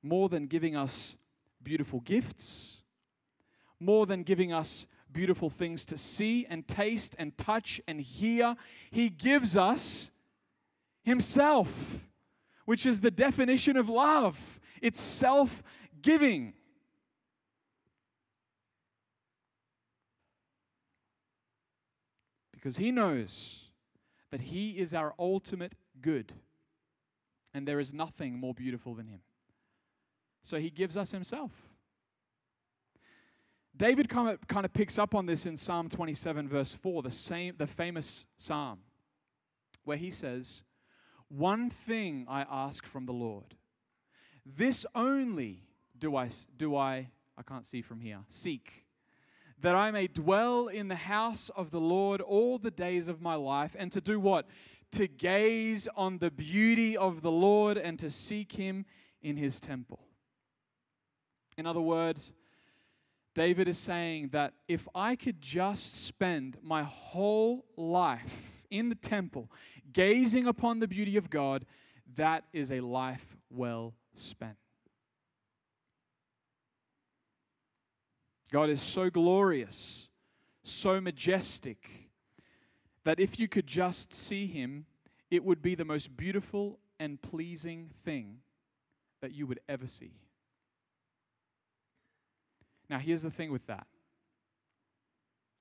More 0.02 0.28
than 0.30 0.48
giving 0.48 0.76
us 0.76 1.16
beautiful 1.64 2.00
gifts, 2.02 2.82
more 3.80 4.06
than 4.06 4.24
giving 4.24 4.54
us 4.54 4.88
beautiful 5.12 5.50
things 5.50 5.86
to 5.86 5.98
see 5.98 6.46
and 6.50 6.68
taste 6.68 7.16
and 7.20 7.38
touch 7.38 7.82
and 7.88 8.00
hear, 8.00 8.56
He 8.92 9.10
gives 9.10 9.58
us 9.58 10.12
Himself, 11.04 11.70
which 12.66 12.86
is 12.86 13.00
the 13.00 13.12
definition 13.12 13.78
of 13.78 13.90
love. 13.90 14.38
It's 14.82 15.00
self 15.00 15.64
giving. 16.02 16.54
Because 22.52 22.78
he 22.78 22.92
knows 22.92 23.60
that 24.30 24.40
he 24.40 24.72
is 24.72 24.94
our 24.94 25.14
ultimate 25.18 25.74
good, 26.00 26.32
and 27.54 27.68
there 27.68 27.80
is 27.80 27.94
nothing 27.94 28.38
more 28.38 28.54
beautiful 28.54 28.94
than 28.94 29.08
him. 29.08 29.22
So 30.44 30.58
he 30.58 30.70
gives 30.70 30.98
us 30.98 31.12
himself. 31.12 31.52
David 33.78 34.10
kind 34.10 34.30
of, 34.30 34.48
kind 34.48 34.66
of 34.66 34.74
picks 34.74 35.00
up 35.00 35.16
on 35.16 35.26
this 35.26 35.46
in 35.46 35.56
Psalm 35.56 35.90
27, 35.90 36.48
verse 36.48 36.72
4, 36.72 37.04
the, 37.04 37.12
same, 37.12 37.56
the 37.58 37.68
famous 37.68 38.26
psalm, 38.38 38.80
where 39.86 39.98
he 39.98 40.12
says, 40.12 40.64
One 41.30 41.70
thing 41.70 42.26
I 42.30 42.46
ask 42.50 42.86
from 42.86 43.06
the 43.06 43.14
Lord 43.14 43.56
this 44.46 44.86
only 44.96 45.64
do 46.00 46.16
I, 46.16 46.30
do 46.58 46.76
I, 46.76 47.10
I 47.38 47.44
can't 47.44 47.66
see 47.66 47.82
from 47.82 48.00
here, 48.00 48.20
seek, 48.30 48.86
that 49.62 49.76
I 49.76 49.92
may 49.92 50.08
dwell 50.08 50.68
in 50.68 50.88
the 50.88 50.96
house 50.96 51.52
of 51.56 51.70
the 51.72 51.80
Lord 51.80 52.22
all 52.22 52.58
the 52.58 52.72
days 52.72 53.08
of 53.08 53.22
my 53.22 53.36
life, 53.36 53.76
and 53.78 53.92
to 53.92 54.02
do 54.02 54.20
what? 54.20 54.48
To 54.94 55.08
gaze 55.08 55.88
on 55.96 56.18
the 56.18 56.32
beauty 56.32 56.98
of 56.98 57.22
the 57.22 57.32
Lord 57.32 57.78
and 57.78 57.98
to 58.00 58.10
seek 58.10 58.52
him 58.52 58.86
in 59.22 59.38
his 59.38 59.60
temple. 59.60 60.00
In 61.58 61.66
other 61.66 61.82
words, 61.82 62.34
David 63.34 63.68
is 63.68 63.78
saying 63.78 64.30
that 64.30 64.54
if 64.68 64.88
I 64.94 65.16
could 65.16 65.42
just 65.42 66.06
spend 66.06 66.58
my 66.62 66.84
whole 66.84 67.66
life 67.78 68.36
in 68.70 68.90
the 68.90 68.96
temple, 68.96 69.50
gazing 69.94 70.48
upon 70.48 70.80
the 70.80 70.88
beauty 70.88 71.18
of 71.18 71.30
God, 71.30 71.66
that 72.16 72.44
is 72.52 72.72
a 72.72 72.82
life 72.82 73.38
well 73.50 73.94
spent. 74.14 74.58
God 78.52 78.70
is 78.70 78.82
so 78.82 79.10
glorious, 79.10 80.10
so 80.64 81.00
majestic, 81.00 81.90
that 83.06 83.20
if 83.20 83.40
you 83.40 83.48
could 83.48 83.66
just 83.66 84.14
see 84.14 84.46
Him, 84.46 84.86
it 85.30 85.44
would 85.44 85.62
be 85.62 85.76
the 85.76 85.86
most 85.86 86.16
beautiful 86.18 86.80
and 87.00 87.22
pleasing 87.22 87.90
thing 88.04 88.40
that 89.22 89.32
you 89.32 89.48
would 89.48 89.62
ever 89.70 89.88
see. 89.88 90.12
Now, 92.92 93.00
here's 93.00 93.22
the 93.22 93.32
thing 93.32 93.54
with 93.54 93.66
that. 93.68 93.88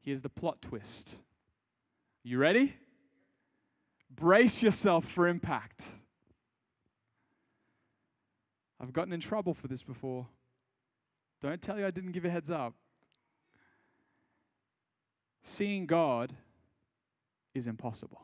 Here's 0.02 0.20
the 0.20 0.28
plot 0.28 0.60
twist. 0.60 1.14
You 2.24 2.38
ready? 2.38 2.74
Brace 4.10 4.64
yourself 4.64 5.08
for 5.12 5.28
impact. 5.28 5.85
I've 8.81 8.92
gotten 8.92 9.12
in 9.12 9.20
trouble 9.20 9.54
for 9.54 9.68
this 9.68 9.81
before. 9.81 10.26
Don't 11.40 11.62
tell 11.62 11.78
you 11.78 11.87
I 11.87 11.92
didn't 11.92 12.10
give 12.12 12.24
a 12.24 12.31
heads 12.31 12.50
up. 12.50 12.74
Seeing 15.44 15.87
God 15.87 16.33
is 17.54 17.68
impossible. 17.68 18.22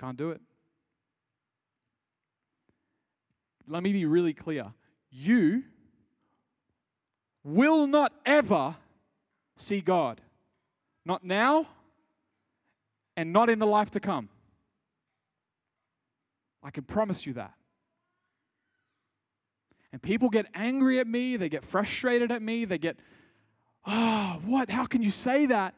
Can't 0.00 0.16
do 0.16 0.30
it. 0.32 0.40
Let 3.68 3.82
me 3.82 3.92
be 3.92 4.06
really 4.06 4.32
clear. 4.32 4.72
You 5.10 5.62
will 7.44 7.86
not 7.86 8.12
ever 8.24 8.76
see 9.56 9.80
God. 9.80 10.20
Not 11.04 11.24
now, 11.24 11.66
and 13.16 13.32
not 13.32 13.50
in 13.50 13.58
the 13.58 13.66
life 13.66 13.90
to 13.92 14.00
come. 14.00 14.28
I 16.62 16.70
can 16.70 16.84
promise 16.84 17.26
you 17.26 17.34
that. 17.34 17.52
And 19.92 20.02
people 20.02 20.28
get 20.28 20.46
angry 20.54 21.00
at 21.00 21.06
me, 21.06 21.36
they 21.36 21.48
get 21.48 21.64
frustrated 21.64 22.30
at 22.30 22.42
me, 22.42 22.64
they 22.64 22.78
get, 22.78 22.98
oh, 23.86 24.40
what? 24.44 24.70
How 24.70 24.84
can 24.84 25.02
you 25.02 25.10
say 25.10 25.46
that? 25.46 25.74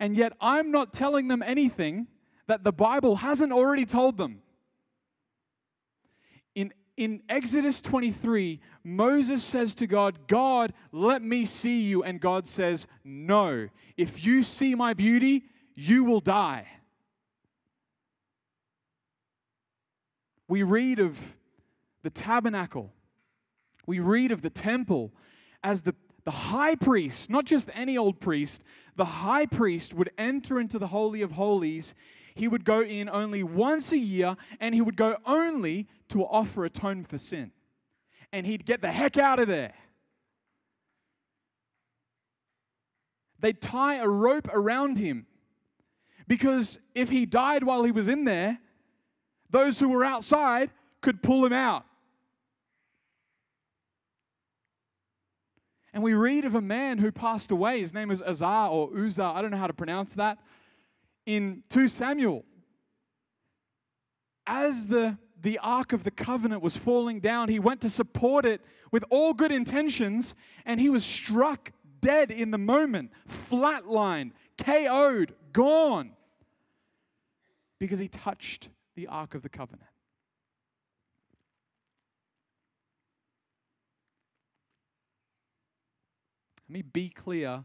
And 0.00 0.16
yet 0.16 0.32
I'm 0.40 0.70
not 0.70 0.92
telling 0.92 1.28
them 1.28 1.42
anything 1.42 2.06
that 2.46 2.64
the 2.64 2.72
Bible 2.72 3.16
hasn't 3.16 3.52
already 3.52 3.86
told 3.86 4.16
them. 4.16 4.40
In, 6.96 7.22
Exodus 7.28 7.82
23, 7.82 8.60
Moses 8.84 9.42
says 9.42 9.74
to 9.76 9.86
God, 9.86 10.28
God, 10.28 10.72
let 10.92 11.22
me 11.22 11.44
see 11.44 11.80
you. 11.82 12.04
And 12.04 12.20
God 12.20 12.46
says, 12.46 12.86
No. 13.02 13.68
If 13.96 14.24
you 14.24 14.42
see 14.42 14.74
my 14.74 14.94
beauty, 14.94 15.44
you 15.74 16.04
will 16.04 16.20
die. 16.20 16.66
We 20.46 20.62
read 20.62 21.00
of 21.00 21.18
the 22.02 22.10
tabernacle, 22.10 22.92
we 23.86 23.98
read 23.98 24.30
of 24.30 24.42
the 24.42 24.50
temple 24.50 25.12
as 25.62 25.80
the, 25.82 25.94
the 26.24 26.30
high 26.30 26.74
priest, 26.74 27.30
not 27.30 27.44
just 27.44 27.70
any 27.74 27.96
old 27.96 28.20
priest, 28.20 28.62
the 28.96 29.04
high 29.04 29.46
priest 29.46 29.94
would 29.94 30.10
enter 30.18 30.60
into 30.60 30.78
the 30.78 30.86
Holy 30.86 31.22
of 31.22 31.32
Holies. 31.32 31.94
He 32.34 32.48
would 32.48 32.64
go 32.64 32.82
in 32.82 33.08
only 33.08 33.42
once 33.42 33.92
a 33.92 33.98
year 33.98 34.36
and 34.60 34.74
he 34.74 34.80
would 34.80 34.96
go 34.96 35.16
only 35.24 35.88
to 36.08 36.24
offer 36.24 36.64
atonement 36.64 37.08
for 37.08 37.18
sin. 37.18 37.52
And 38.32 38.46
he'd 38.46 38.66
get 38.66 38.80
the 38.80 38.90
heck 38.90 39.16
out 39.16 39.38
of 39.38 39.46
there. 39.46 39.74
They'd 43.38 43.60
tie 43.60 43.96
a 43.96 44.08
rope 44.08 44.48
around 44.52 44.98
him 44.98 45.26
because 46.26 46.78
if 46.94 47.10
he 47.10 47.26
died 47.26 47.62
while 47.62 47.84
he 47.84 47.92
was 47.92 48.08
in 48.08 48.24
there, 48.24 48.58
those 49.50 49.78
who 49.78 49.88
were 49.88 50.04
outside 50.04 50.70
could 51.02 51.22
pull 51.22 51.44
him 51.44 51.52
out. 51.52 51.84
And 55.92 56.02
we 56.02 56.14
read 56.14 56.44
of 56.44 56.56
a 56.56 56.60
man 56.60 56.98
who 56.98 57.12
passed 57.12 57.52
away. 57.52 57.78
His 57.78 57.94
name 57.94 58.10
is 58.10 58.20
Azar 58.20 58.68
or 58.68 58.90
Uzzah. 58.96 59.22
I 59.22 59.42
don't 59.42 59.52
know 59.52 59.58
how 59.58 59.68
to 59.68 59.72
pronounce 59.72 60.14
that. 60.14 60.38
In 61.26 61.62
2 61.70 61.88
Samuel. 61.88 62.44
As 64.46 64.86
the, 64.86 65.16
the 65.40 65.58
Ark 65.58 65.92
of 65.92 66.04
the 66.04 66.10
Covenant 66.10 66.62
was 66.62 66.76
falling 66.76 67.20
down, 67.20 67.48
he 67.48 67.58
went 67.58 67.80
to 67.80 67.90
support 67.90 68.44
it 68.44 68.60
with 68.92 69.04
all 69.10 69.32
good 69.32 69.50
intentions, 69.50 70.34
and 70.66 70.78
he 70.78 70.90
was 70.90 71.04
struck 71.04 71.72
dead 72.00 72.30
in 72.30 72.50
the 72.50 72.58
moment, 72.58 73.10
flatlined, 73.50 74.32
KO'd, 74.58 75.34
gone, 75.52 76.12
because 77.78 77.98
he 77.98 78.08
touched 78.08 78.68
the 78.94 79.06
Ark 79.06 79.34
of 79.34 79.42
the 79.42 79.48
Covenant. 79.48 79.88
Let 86.68 86.74
me 86.74 86.82
be 86.82 87.08
clear 87.08 87.64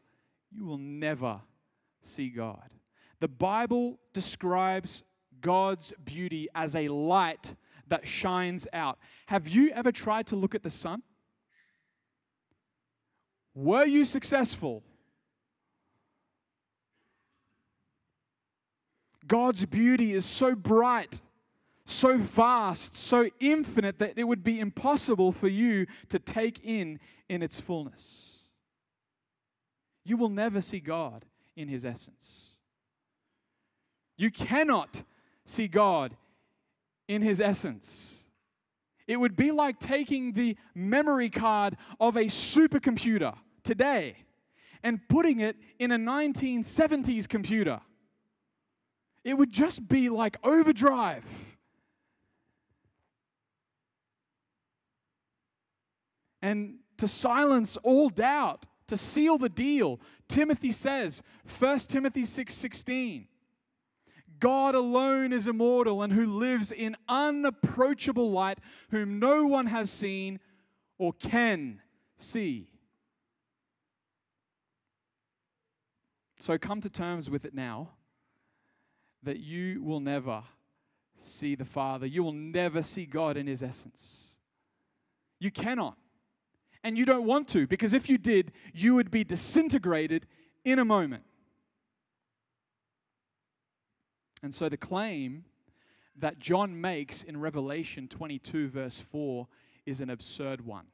you 0.51 0.65
will 0.65 0.77
never 0.77 1.41
see 2.03 2.29
God. 2.29 2.69
The 3.19 3.27
Bible 3.27 3.99
describes 4.13 5.03
God's 5.41 5.93
beauty 6.03 6.47
as 6.55 6.75
a 6.75 6.87
light 6.87 7.55
that 7.87 8.07
shines 8.07 8.67
out. 8.73 8.97
Have 9.27 9.47
you 9.47 9.69
ever 9.71 9.91
tried 9.91 10.27
to 10.27 10.35
look 10.35 10.55
at 10.55 10.63
the 10.63 10.69
sun? 10.69 11.01
Were 13.53 13.85
you 13.85 14.05
successful? 14.05 14.83
God's 19.27 19.65
beauty 19.65 20.13
is 20.13 20.25
so 20.25 20.55
bright, 20.55 21.21
so 21.85 22.17
vast, 22.17 22.97
so 22.97 23.29
infinite 23.39 23.99
that 23.99 24.13
it 24.17 24.23
would 24.23 24.43
be 24.43 24.59
impossible 24.59 25.31
for 25.31 25.47
you 25.47 25.85
to 26.09 26.19
take 26.19 26.63
in 26.63 26.99
in 27.27 27.43
its 27.43 27.59
fullness. 27.59 28.37
You 30.03 30.17
will 30.17 30.29
never 30.29 30.61
see 30.61 30.79
God 30.79 31.25
in 31.55 31.67
his 31.67 31.85
essence. 31.85 32.48
You 34.19 34.29
cannot 34.29 35.01
see 35.45 35.69
God 35.69 36.13
in 37.07 37.21
his 37.21 37.39
essence. 37.39 38.25
It 39.07 39.17
would 39.17 39.37
be 39.37 39.51
like 39.51 39.79
taking 39.79 40.33
the 40.33 40.57
memory 40.75 41.29
card 41.29 41.77
of 42.01 42.17
a 42.17 42.25
supercomputer 42.25 43.33
today 43.63 44.17
and 44.83 44.99
putting 45.07 45.39
it 45.39 45.55
in 45.79 45.93
a 45.93 45.97
1970s 45.97 47.29
computer. 47.29 47.79
It 49.23 49.35
would 49.35 49.53
just 49.53 49.87
be 49.87 50.09
like 50.09 50.35
overdrive. 50.43 51.23
And 56.41 56.79
to 56.97 57.07
silence 57.07 57.77
all 57.83 58.09
doubt, 58.09 58.65
to 58.87 58.97
seal 58.97 59.37
the 59.37 59.47
deal, 59.47 60.01
Timothy 60.27 60.73
says, 60.73 61.23
1 61.57 61.79
Timothy 61.87 62.23
6:16, 62.23 63.28
God 64.39 64.75
alone 64.75 65.33
is 65.33 65.47
immortal 65.47 66.01
and 66.01 66.13
who 66.13 66.25
lives 66.25 66.71
in 66.71 66.95
unapproachable 67.07 68.31
light, 68.31 68.59
whom 68.91 69.19
no 69.19 69.45
one 69.45 69.67
has 69.67 69.89
seen 69.89 70.39
or 70.97 71.13
can 71.13 71.81
see. 72.17 72.67
So 76.39 76.57
come 76.57 76.81
to 76.81 76.89
terms 76.89 77.29
with 77.29 77.45
it 77.45 77.53
now 77.53 77.89
that 79.23 79.39
you 79.39 79.83
will 79.83 79.99
never 79.99 80.43
see 81.17 81.55
the 81.55 81.65
Father. 81.65 82.05
You 82.05 82.23
will 82.23 82.31
never 82.31 82.81
see 82.81 83.05
God 83.05 83.35
in 83.35 83.47
His 83.47 83.61
essence. 83.61 84.37
You 85.39 85.51
cannot. 85.51 85.97
And 86.83 86.97
you 86.97 87.05
don't 87.05 87.25
want 87.25 87.49
to, 87.49 87.67
because 87.67 87.93
if 87.93 88.07
you 88.07 88.17
did, 88.17 88.53
you 88.73 88.95
would 88.95 89.11
be 89.11 89.25
disintegrated 89.25 90.27
in 90.63 90.79
a 90.79 90.85
moment. 90.85 91.23
And 94.41 94.53
so 94.53 94.69
the 94.69 94.77
claim 94.77 95.43
that 96.17 96.39
John 96.39 96.79
makes 96.79 97.23
in 97.23 97.39
Revelation 97.39 98.07
22, 98.07 98.69
verse 98.69 99.03
4, 99.11 99.47
is 99.85 100.01
an 100.01 100.09
absurd 100.09 100.65
one. 100.65 100.85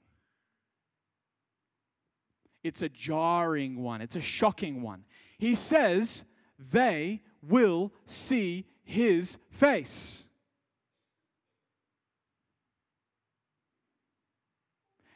It's 2.64 2.82
a 2.82 2.90
jarring 2.90 3.82
one, 3.82 4.02
it's 4.02 4.16
a 4.16 4.22
shocking 4.22 4.82
one. 4.82 5.04
He 5.38 5.54
says, 5.54 6.24
They 6.72 7.22
will 7.44 7.92
see 8.06 8.66
his 8.84 9.38
face. 9.52 10.26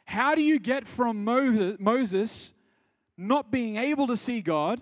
How 0.04 0.34
do 0.34 0.42
you 0.42 0.58
get 0.58 0.88
from 0.88 1.24
Moses 1.24 2.52
not 3.16 3.52
being 3.52 3.76
able 3.76 4.08
to 4.08 4.16
see 4.16 4.40
God 4.40 4.80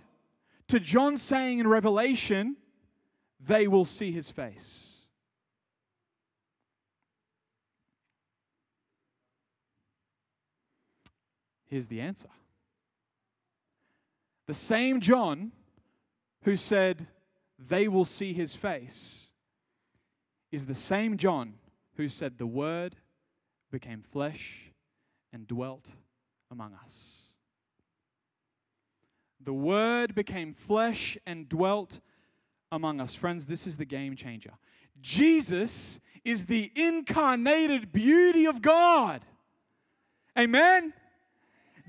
to 0.68 0.80
John 0.80 1.16
saying 1.16 1.58
in 1.58 1.66
Revelation, 1.66 2.56
they 3.40 3.68
will 3.68 3.84
see 3.84 4.12
his 4.12 4.30
face? 4.30 4.98
Here's 11.66 11.86
the 11.86 12.00
answer. 12.00 12.28
The 14.46 14.54
same 14.54 15.00
John 15.00 15.52
who 16.42 16.56
said, 16.56 17.06
they 17.58 17.88
will 17.88 18.04
see 18.04 18.32
his 18.32 18.54
face 18.54 19.28
is 20.50 20.64
the 20.64 20.74
same 20.74 21.16
John 21.16 21.54
who 21.96 22.08
said, 22.08 22.38
The 22.38 22.46
Word 22.46 22.96
became 23.70 24.02
flesh 24.02 24.72
and 25.32 25.46
dwelt 25.46 25.90
among 26.50 26.72
us. 26.82 27.26
The 29.44 29.52
Word 29.52 30.14
became 30.14 30.54
flesh 30.54 31.18
and 31.26 31.48
dwelt 31.48 32.00
among 32.72 33.00
us. 33.00 33.14
Friends, 33.14 33.46
this 33.46 33.66
is 33.66 33.76
the 33.76 33.84
game 33.84 34.16
changer. 34.16 34.52
Jesus 35.00 36.00
is 36.24 36.46
the 36.46 36.70
incarnated 36.74 37.92
beauty 37.92 38.46
of 38.46 38.60
God. 38.60 39.24
Amen? 40.38 40.92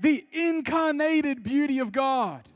The 0.00 0.24
incarnated 0.32 1.42
beauty 1.42 1.78
of 1.78 1.92
God. 1.92 2.48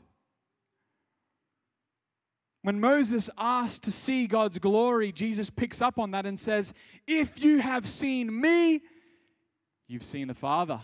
When 2.63 2.79
Moses 2.79 3.29
asked 3.37 3.83
to 3.83 3.91
see 3.91 4.25
God's 4.25 4.57
glory, 4.57 5.11
Jesus 5.11 5.51
picks 5.51 5.81
up 5.81 5.99
on 5.99 6.11
that 6.11 6.25
and 6.25 6.39
says, 6.39 6.73
If 7.05 7.43
you 7.43 7.59
have 7.59 7.87
seen 7.87 8.41
me, 8.41 8.81
you've 9.87 10.03
seen 10.03 10.27
the 10.27 10.33
Father. 10.33 10.81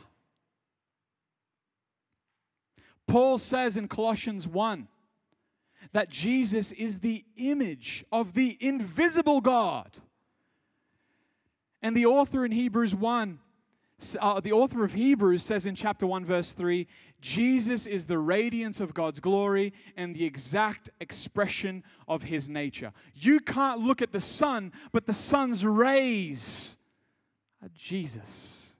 Paul 3.07 3.39
says 3.39 3.77
in 3.77 3.87
Colossians 3.87 4.47
1 4.47 4.87
that 5.93 6.09
Jesus 6.09 6.71
is 6.71 6.99
the 6.99 7.23
image 7.37 8.05
of 8.11 8.33
the 8.33 8.57
invisible 8.59 9.41
God. 9.41 9.97
And 11.81 11.95
the 11.95 12.05
author 12.05 12.45
in 12.45 12.51
Hebrews 12.51 12.93
1 12.93 13.39
uh, 14.19 14.39
the 14.39 14.51
author 14.51 14.83
of 14.83 14.93
Hebrews 14.93 15.43
says 15.43 15.65
in 15.65 15.75
chapter 15.75 16.07
1, 16.07 16.25
verse 16.25 16.53
3 16.53 16.87
Jesus 17.21 17.85
is 17.85 18.07
the 18.07 18.17
radiance 18.17 18.79
of 18.79 18.93
God's 18.93 19.19
glory 19.19 19.73
and 19.95 20.15
the 20.15 20.25
exact 20.25 20.89
expression 20.99 21.83
of 22.07 22.23
his 22.23 22.49
nature. 22.49 22.91
You 23.13 23.39
can't 23.39 23.79
look 23.79 24.01
at 24.01 24.11
the 24.11 24.19
sun, 24.19 24.71
but 24.91 25.05
the 25.05 25.13
sun's 25.13 25.63
rays 25.63 26.77
are 27.61 27.69
Jesus. 27.75 28.73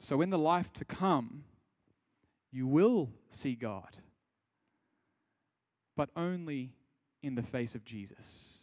So, 0.00 0.22
in 0.22 0.30
the 0.30 0.38
life 0.38 0.72
to 0.72 0.84
come, 0.84 1.44
you 2.50 2.66
will 2.66 3.10
see 3.30 3.54
God, 3.54 3.96
but 5.96 6.10
only 6.16 6.72
in 7.22 7.34
the 7.34 7.42
face 7.42 7.74
of 7.74 7.84
Jesus. 7.84 8.54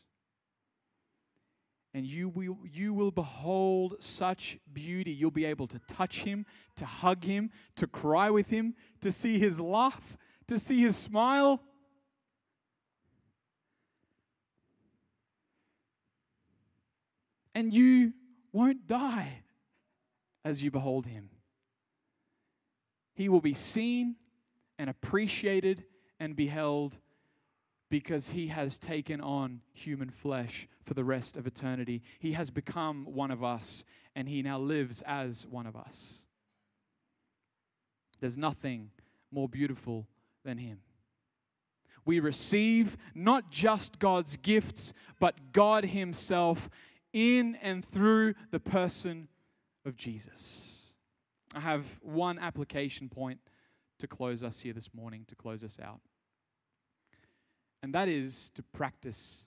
And 1.94 2.06
you 2.06 2.28
will, 2.28 2.58
you 2.70 2.94
will 2.94 3.12
behold 3.12 3.96
such 4.00 4.58
beauty. 4.74 5.12
You'll 5.12 5.32
be 5.32 5.46
able 5.46 5.68
to 5.68 5.80
touch 5.88 6.20
him, 6.20 6.46
to 6.76 6.86
hug 6.86 7.24
him, 7.24 7.52
to 7.78 7.88
cry 7.88 8.30
with 8.30 8.50
him, 8.50 8.76
to 9.02 9.12
see 9.12 9.40
his 9.40 9.60
laugh, 9.62 10.18
to 10.48 10.60
see 10.60 10.82
his 10.82 10.98
smile. 10.98 11.62
And 17.54 17.74
you 17.74 18.12
won't 18.52 18.88
die 18.88 19.44
as 20.44 20.62
you 20.62 20.72
behold 20.72 21.06
him. 21.06 21.30
He 23.16 23.30
will 23.30 23.42
be 23.42 23.54
seen 23.54 24.16
and 24.78 24.90
appreciated 24.90 25.84
and 26.20 26.36
beheld 26.36 26.98
because 27.90 28.30
he 28.30 28.48
has 28.48 28.78
taken 28.78 29.22
on 29.22 29.62
human 29.74 30.10
flesh 30.10 30.68
for 30.86 30.94
the 30.94 31.04
rest 31.04 31.38
of 31.38 31.48
eternity. 31.48 32.02
He 32.20 32.34
has 32.34 32.50
become 32.50 33.06
one 33.06 33.32
of 33.32 33.44
us, 33.44 33.84
and 34.16 34.28
he 34.28 34.42
now 34.42 34.60
lives 34.60 35.02
as 35.06 35.46
one 35.48 35.66
of 35.66 35.76
us. 35.76 36.20
There's 38.20 38.38
nothing 38.38 38.92
more 39.32 39.48
beautiful 39.48 40.08
than 40.44 40.58
him. 40.58 40.80
We 42.06 42.20
receive 42.20 42.98
not 43.16 43.50
just 43.50 44.00
God's 44.00 44.38
gifts, 44.38 44.94
but 45.20 45.52
God 45.52 45.84
Himself 45.84 46.70
in 47.14 47.56
and 47.62 47.84
through 47.84 48.36
the 48.52 48.60
person 48.60 49.28
of 49.86 49.98
Jesus. 49.98 50.75
I 51.56 51.60
have 51.62 51.86
one 52.02 52.38
application 52.38 53.10
point 53.10 53.40
to 54.00 54.08
close 54.08 54.44
us 54.44 54.60
here 54.60 54.74
this 54.74 54.90
morning, 54.94 55.26
to 55.30 55.36
close 55.36 55.64
us 55.64 55.80
out 55.82 56.02
and 57.86 57.94
that 57.94 58.08
is 58.08 58.50
to 58.56 58.64
practice 58.64 59.46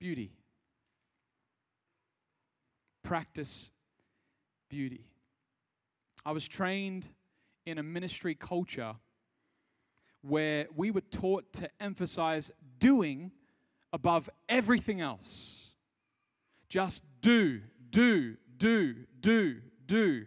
beauty. 0.00 0.32
Practice 3.04 3.70
beauty. 4.68 5.06
I 6.26 6.32
was 6.32 6.48
trained 6.48 7.06
in 7.66 7.78
a 7.78 7.84
ministry 7.84 8.34
culture 8.34 8.96
where 10.22 10.66
we 10.74 10.90
were 10.90 11.02
taught 11.02 11.52
to 11.52 11.70
emphasize 11.80 12.50
doing 12.80 13.30
above 13.92 14.28
everything 14.48 15.00
else. 15.00 15.68
Just 16.68 17.04
do, 17.20 17.60
do, 17.90 18.34
do, 18.58 18.96
do, 19.20 19.58
do. 19.86 20.26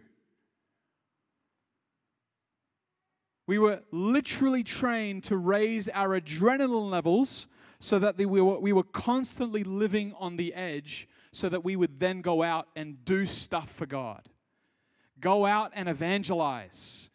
We 3.46 3.58
were 3.58 3.80
literally 3.90 4.64
trained 4.64 5.24
to 5.24 5.36
raise 5.36 5.88
our 5.88 6.18
adrenaline 6.18 6.90
levels 6.90 7.46
so 7.78 7.98
that 7.98 8.16
we 8.16 8.26
were, 8.26 8.58
we 8.58 8.72
were 8.72 8.84
constantly 8.84 9.62
living 9.64 10.14
on 10.18 10.36
the 10.36 10.54
edge 10.54 11.06
so 11.32 11.48
that 11.48 11.64
we 11.64 11.76
would 11.76 12.00
then 12.00 12.22
go 12.22 12.42
out 12.42 12.68
and 12.76 13.04
do 13.04 13.26
stuff 13.26 13.70
for 13.70 13.86
God. 13.86 14.28
Go 15.20 15.44
out 15.44 15.72
and 15.74 15.88
evangelize. 15.88 17.10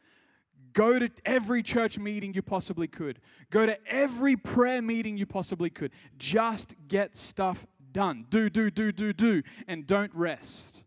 Go 0.73 0.99
to 0.99 1.09
every 1.25 1.63
church 1.63 1.97
meeting 1.97 2.33
you 2.33 2.43
possibly 2.43 2.87
could. 2.87 3.19
Go 3.49 3.65
to 3.65 3.77
every 3.87 4.35
prayer 4.35 4.81
meeting 4.81 5.17
you 5.17 5.25
possibly 5.25 5.69
could. 5.69 5.91
Just 6.17 6.75
get 6.87 7.17
stuff 7.17 7.65
done. 7.91 8.25
Do, 8.29 8.49
do, 8.49 8.69
do, 8.69 8.91
do, 8.91 9.11
do, 9.13 9.41
and 9.67 9.87
don't 9.87 10.13
rest. 10.13 10.83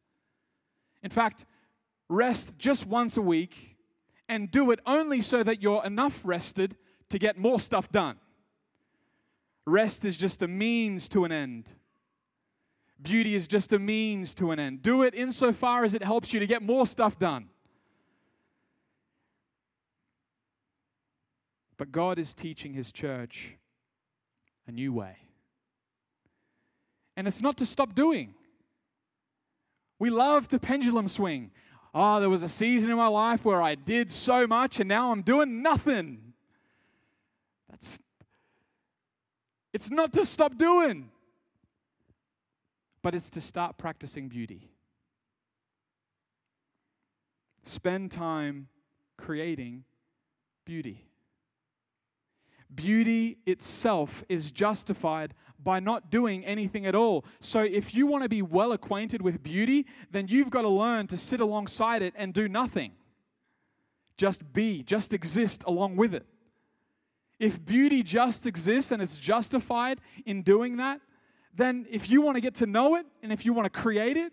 In 1.03 1.11
fact, 1.11 1.47
rest 2.09 2.57
just 2.59 2.87
once 2.87 3.17
a 3.17 3.23
week 3.23 3.72
and 4.29 4.51
do 4.51 4.71
it 4.71 4.81
only 4.87 5.21
so 5.21 5.43
that 5.43 5.63
you're 5.63 5.85
enough 5.85 6.21
rested 6.25 6.77
to 7.11 7.19
get 7.19 7.37
more 7.37 7.61
stuff 7.61 7.91
done. 7.93 8.17
Rest 9.67 10.05
is 10.05 10.17
just 10.17 10.43
a 10.43 10.49
means 10.49 11.09
to 11.11 11.25
an 11.25 11.33
end. 11.33 11.71
Beauty 13.01 13.35
is 13.35 13.47
just 13.47 13.73
a 13.73 13.79
means 13.79 14.35
to 14.35 14.51
an 14.51 14.59
end. 14.59 14.83
Do 14.83 15.03
it 15.03 15.15
insofar 15.15 15.85
as 15.85 15.95
it 15.95 16.03
helps 16.03 16.33
you 16.33 16.41
to 16.41 16.47
get 16.47 16.63
more 16.63 16.87
stuff 16.87 17.19
done. 17.19 17.49
But 21.77 21.91
God 21.91 22.19
is 22.19 22.33
teaching 22.33 22.73
His 22.73 22.93
church 22.93 23.57
a 24.67 24.73
new 24.73 24.93
way. 24.93 25.17
And 27.17 27.27
it's 27.27 27.43
not 27.43 27.57
to 27.59 27.67
stop 27.67 27.95
doing. 27.95 28.35
We 29.99 30.11
love 30.11 30.49
to 30.49 30.59
pendulum 30.59 31.09
swing 31.09 31.51
oh, 31.95 32.21
there 32.21 32.31
was 32.31 32.43
a 32.43 32.49
season 32.49 32.91
in 32.91 32.97
my 32.97 33.07
life 33.07 33.45
where 33.45 33.63
I 33.63 33.75
did 33.75 34.13
so 34.13 34.47
much 34.47 34.81
and 34.81 34.89
now 34.89 35.13
I'm 35.13 35.23
doing 35.23 35.63
nothing. 35.63 36.33
That's 37.71 37.99
it's 39.73 39.91
not 39.91 40.13
to 40.15 40.27
stop 40.27 40.57
doing, 40.59 41.11
but 43.03 43.15
it's 43.15 43.31
to 43.31 43.41
start 43.41 43.79
practicing 43.79 44.29
beauty. 44.29 44.71
Spend 47.65 48.11
time 48.11 48.69
creating 49.17 49.85
beauty. 50.65 51.07
Beauty 52.75 53.39
itself 53.47 54.25
is 54.29 54.51
justified 54.51 55.35
by 55.63 55.81
not 55.81 56.11
doing 56.11 56.45
anything 56.45 56.87
at 56.87 56.95
all. 56.95 57.25
So, 57.41 57.61
if 57.61 57.95
you 57.95 58.07
want 58.07 58.23
to 58.23 58.29
be 58.29 58.43
well 58.43 58.73
acquainted 58.73 59.23
with 59.23 59.43
beauty, 59.43 59.87
then 60.11 60.29
you've 60.29 60.51
got 60.51 60.63
to 60.63 60.69
learn 60.69 61.07
to 61.09 61.17
sit 61.17 61.41
alongside 61.41 62.03
it 62.03 62.15
and 62.17 62.33
do 62.33 62.49
nothing. 62.49 62.93
Just 64.17 64.53
be, 64.53 64.83
just 64.83 65.13
exist 65.13 65.65
along 65.67 65.97
with 65.97 66.15
it. 66.15 66.27
If 67.39 67.65
beauty 67.65 68.03
just 68.03 68.47
exists 68.47 68.93
and 68.93 69.03
it's 69.03 69.19
justified 69.19 70.01
in 70.27 70.43
doing 70.43 70.77
that, 70.77 71.01
then 71.55 71.87
if 71.91 72.09
you 72.09 72.23
want 72.23 72.37
to 72.37 72.41
get 72.41 72.55
to 72.57 72.67
know 72.67 72.95
it 72.95 73.07
and 73.23 73.33
if 73.33 73.45
you 73.45 73.53
want 73.53 73.73
to 73.73 73.81
create 73.81 74.17
it, 74.17 74.33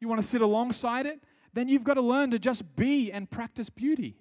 you 0.00 0.08
want 0.08 0.20
to 0.20 0.26
sit 0.26 0.40
alongside 0.40 1.06
it, 1.06 1.20
then 1.52 1.68
you've 1.68 1.84
got 1.84 1.94
to 1.94 2.02
learn 2.02 2.30
to 2.30 2.38
just 2.38 2.76
be 2.76 3.10
and 3.10 3.30
practice 3.30 3.68
beauty. 3.68 4.16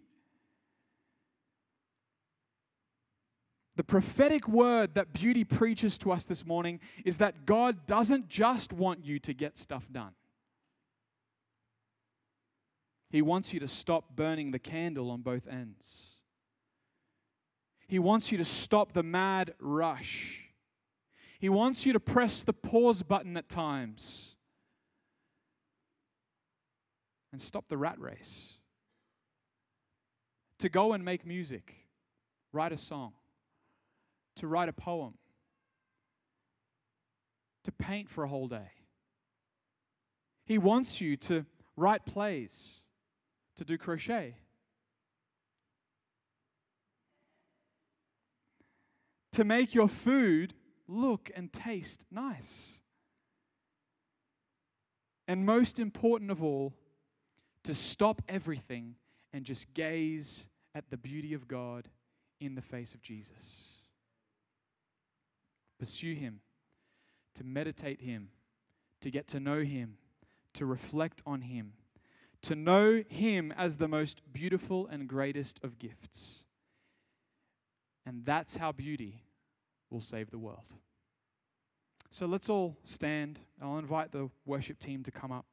The 3.80 3.84
prophetic 3.86 4.46
word 4.46 4.96
that 4.96 5.14
beauty 5.14 5.46
preaches 5.46 5.98
to 6.00 6.12
us 6.12 6.26
this 6.26 6.46
morning 6.46 6.82
is 7.06 7.16
that 7.20 7.46
God 7.46 7.88
doesn't 7.88 8.28
just 8.28 8.74
want 8.74 9.06
you 9.06 9.20
to 9.20 9.34
get 9.34 9.58
stuff 9.58 9.88
done. 9.90 10.12
He 13.10 13.22
wants 13.22 13.54
you 13.54 13.62
to 13.62 13.70
stop 13.70 14.18
burning 14.18 14.52
the 14.52 14.60
candle 14.60 15.10
on 15.10 15.22
both 15.22 15.48
ends. 15.48 16.10
He 17.88 18.00
wants 18.00 18.34
you 18.34 18.38
to 18.40 18.44
stop 18.44 18.92
the 18.92 19.02
mad 19.02 19.54
rush. 19.62 20.42
He 21.40 21.48
wants 21.48 21.86
you 21.86 21.94
to 21.94 22.02
press 22.02 22.44
the 22.44 22.52
pause 22.52 23.02
button 23.02 23.38
at 23.38 23.48
times 23.48 24.36
and 27.32 27.42
stop 27.42 27.70
the 27.70 27.78
rat 27.78 27.98
race. 27.98 28.56
To 30.58 30.68
go 30.68 30.92
and 30.92 31.06
make 31.06 31.26
music, 31.26 31.76
write 32.52 32.74
a 32.74 32.78
song 32.78 33.14
to 34.40 34.48
write 34.48 34.70
a 34.70 34.74
poem, 34.74 35.14
to 37.66 37.72
paint 37.74 38.10
for 38.10 38.24
a 38.24 38.28
whole 38.28 38.48
day. 38.48 38.72
He 40.46 40.58
wants 40.58 41.02
you 41.02 41.18
to 41.18 41.46
write 41.76 42.06
plays, 42.06 42.80
to 43.58 43.66
do 43.66 43.78
crochet. 43.78 44.36
To 49.34 49.44
make 49.44 49.76
your 49.76 49.90
food 49.90 50.54
look 50.88 51.30
and 51.36 51.52
taste 51.52 52.06
nice. 52.10 52.80
And 55.28 55.46
most 55.46 55.80
important 55.80 56.32
of 56.32 56.42
all, 56.42 56.74
to 57.64 57.76
stop 57.76 58.22
everything 58.30 58.96
and 59.34 59.44
just 59.44 59.74
gaze 59.74 60.48
at 60.74 60.90
the 60.90 60.98
beauty 60.98 61.34
of 61.34 61.50
God 61.50 61.90
in 62.40 62.56
the 62.56 62.62
face 62.62 62.94
of 62.94 63.02
Jesus 63.02 63.79
pursue 65.80 66.14
Him, 66.14 66.42
to 67.36 67.44
meditate 67.44 68.02
Him, 68.02 68.30
to 69.02 69.10
get 69.10 69.28
to 69.30 69.40
know 69.40 69.64
Him, 69.64 69.98
to 70.54 70.66
reflect 70.66 71.22
on 71.26 71.42
Him, 71.42 71.74
to 72.44 72.56
know 72.56 73.04
Him 73.08 73.54
as 73.58 73.78
the 73.78 73.88
most 73.88 74.22
beautiful 74.32 74.88
and 74.88 75.08
greatest 75.08 75.60
of 75.64 75.80
gifts. 75.80 76.44
And 78.06 78.26
that's 78.26 78.56
how 78.56 78.72
beauty 78.72 79.22
will 79.90 80.02
save 80.02 80.30
the 80.32 80.38
world. 80.38 80.74
So 82.12 82.26
let's 82.26 82.50
all 82.50 82.76
stand. 82.84 83.40
I'll 83.62 83.78
invite 83.78 84.12
the 84.12 84.30
worship 84.46 84.80
team 84.80 85.04
to 85.04 85.12
come 85.12 85.32
up. 85.32 85.46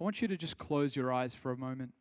I 0.00 0.04
want 0.04 0.22
you 0.22 0.28
to 0.28 0.36
just 0.38 0.56
close 0.56 0.96
your 0.96 1.12
eyes 1.12 1.34
for 1.34 1.52
a 1.52 1.56
moment. 1.58 1.92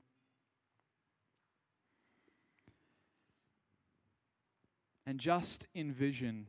And 5.09 5.19
just 5.19 5.65
envision 5.73 6.45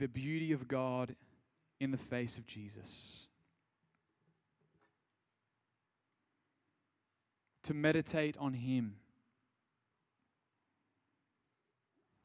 the 0.00 0.08
beauty 0.08 0.50
of 0.50 0.66
God 0.66 1.14
in 1.78 1.92
the 1.92 1.96
face 1.96 2.36
of 2.36 2.44
Jesus. 2.44 3.28
to 7.62 7.74
meditate 7.74 8.36
on 8.38 8.52
Him, 8.52 8.94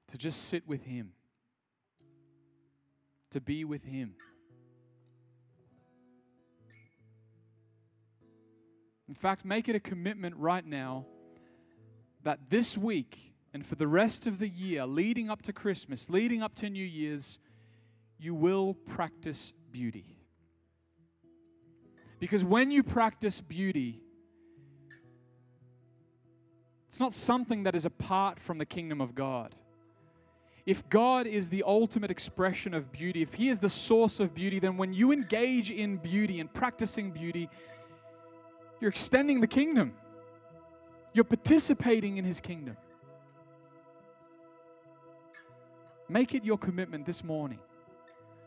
to 0.08 0.16
just 0.16 0.50
sit 0.50 0.68
with 0.68 0.84
Him, 0.84 1.14
to 3.32 3.42
be 3.42 3.66
with 3.66 3.84
Him. 3.84 4.14
In 9.10 9.16
fact, 9.16 9.44
make 9.44 9.68
it 9.68 9.76
a 9.76 9.80
commitment 9.80 10.36
right 10.38 10.64
now 10.64 11.08
that 12.24 12.52
this 12.52 12.78
week 12.78 13.31
and 13.54 13.66
for 13.66 13.76
the 13.76 13.88
rest 13.88 14.28
of 14.28 14.40
the 14.40 14.48
year, 14.48 14.86
leading 14.86 15.30
up 15.30 15.42
to 15.44 15.54
Christmas, 15.54 16.10
leading 16.10 16.42
up 16.42 16.56
to 16.56 16.70
New 16.70 16.86
Year's, 16.86 17.40
you 18.18 18.34
will 18.34 18.74
practice 18.74 19.54
beauty. 19.72 20.16
Because 22.20 22.44
when 22.44 22.72
you 22.72 22.84
practice 22.84 23.42
beauty, 23.42 24.02
it's 26.88 27.00
not 27.00 27.14
something 27.14 27.64
that 27.64 27.76
is 27.76 27.86
apart 27.86 28.40
from 28.40 28.58
the 28.58 28.66
kingdom 28.66 29.02
of 29.02 29.16
God. 29.16 29.56
If 30.66 30.88
God 30.90 31.26
is 31.26 31.50
the 31.50 31.64
ultimate 31.66 32.12
expression 32.12 32.74
of 32.74 32.92
beauty, 32.92 33.22
if 33.22 33.34
He 33.34 33.50
is 33.50 33.60
the 33.60 33.70
source 33.70 34.20
of 34.20 34.34
beauty, 34.34 34.60
then 34.60 34.78
when 34.78 34.94
you 34.94 35.12
engage 35.12 35.72
in 35.72 35.98
beauty 35.98 36.40
and 36.40 36.54
practicing 36.54 37.12
beauty, 37.12 37.50
you're 38.80 38.92
extending 38.92 39.42
the 39.42 39.48
kingdom. 39.48 39.94
You're 41.14 41.26
participating 41.26 42.18
in 42.18 42.26
His 42.26 42.40
kingdom. 42.40 42.78
Make 46.12 46.36
it 46.36 46.44
your 46.44 46.58
commitment 46.58 47.06
this 47.06 47.24
morning 47.24 47.60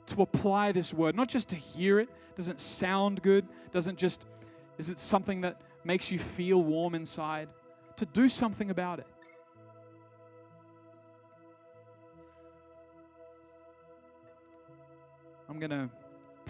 to 0.09 0.21
apply 0.21 0.73
this 0.73 0.93
word, 0.93 1.17
not 1.17 1.31
just 1.31 1.49
to 1.49 1.57
hear 1.57 1.99
it, 1.99 2.11
doesn't 2.37 2.61
sound 2.61 3.23
good, 3.23 3.49
doesn't 3.73 3.97
just, 3.97 4.21
is 4.77 4.91
it 4.91 5.01
something 5.01 5.41
that 5.41 5.63
makes 5.83 6.11
you 6.11 6.19
feel 6.19 6.63
warm 6.63 6.95
inside? 6.95 7.55
To 7.97 8.05
do 8.05 8.29
something 8.29 8.69
about 8.69 8.99
it. 8.99 9.07
I'm 15.49 15.59
going 15.59 15.71
to 15.71 15.89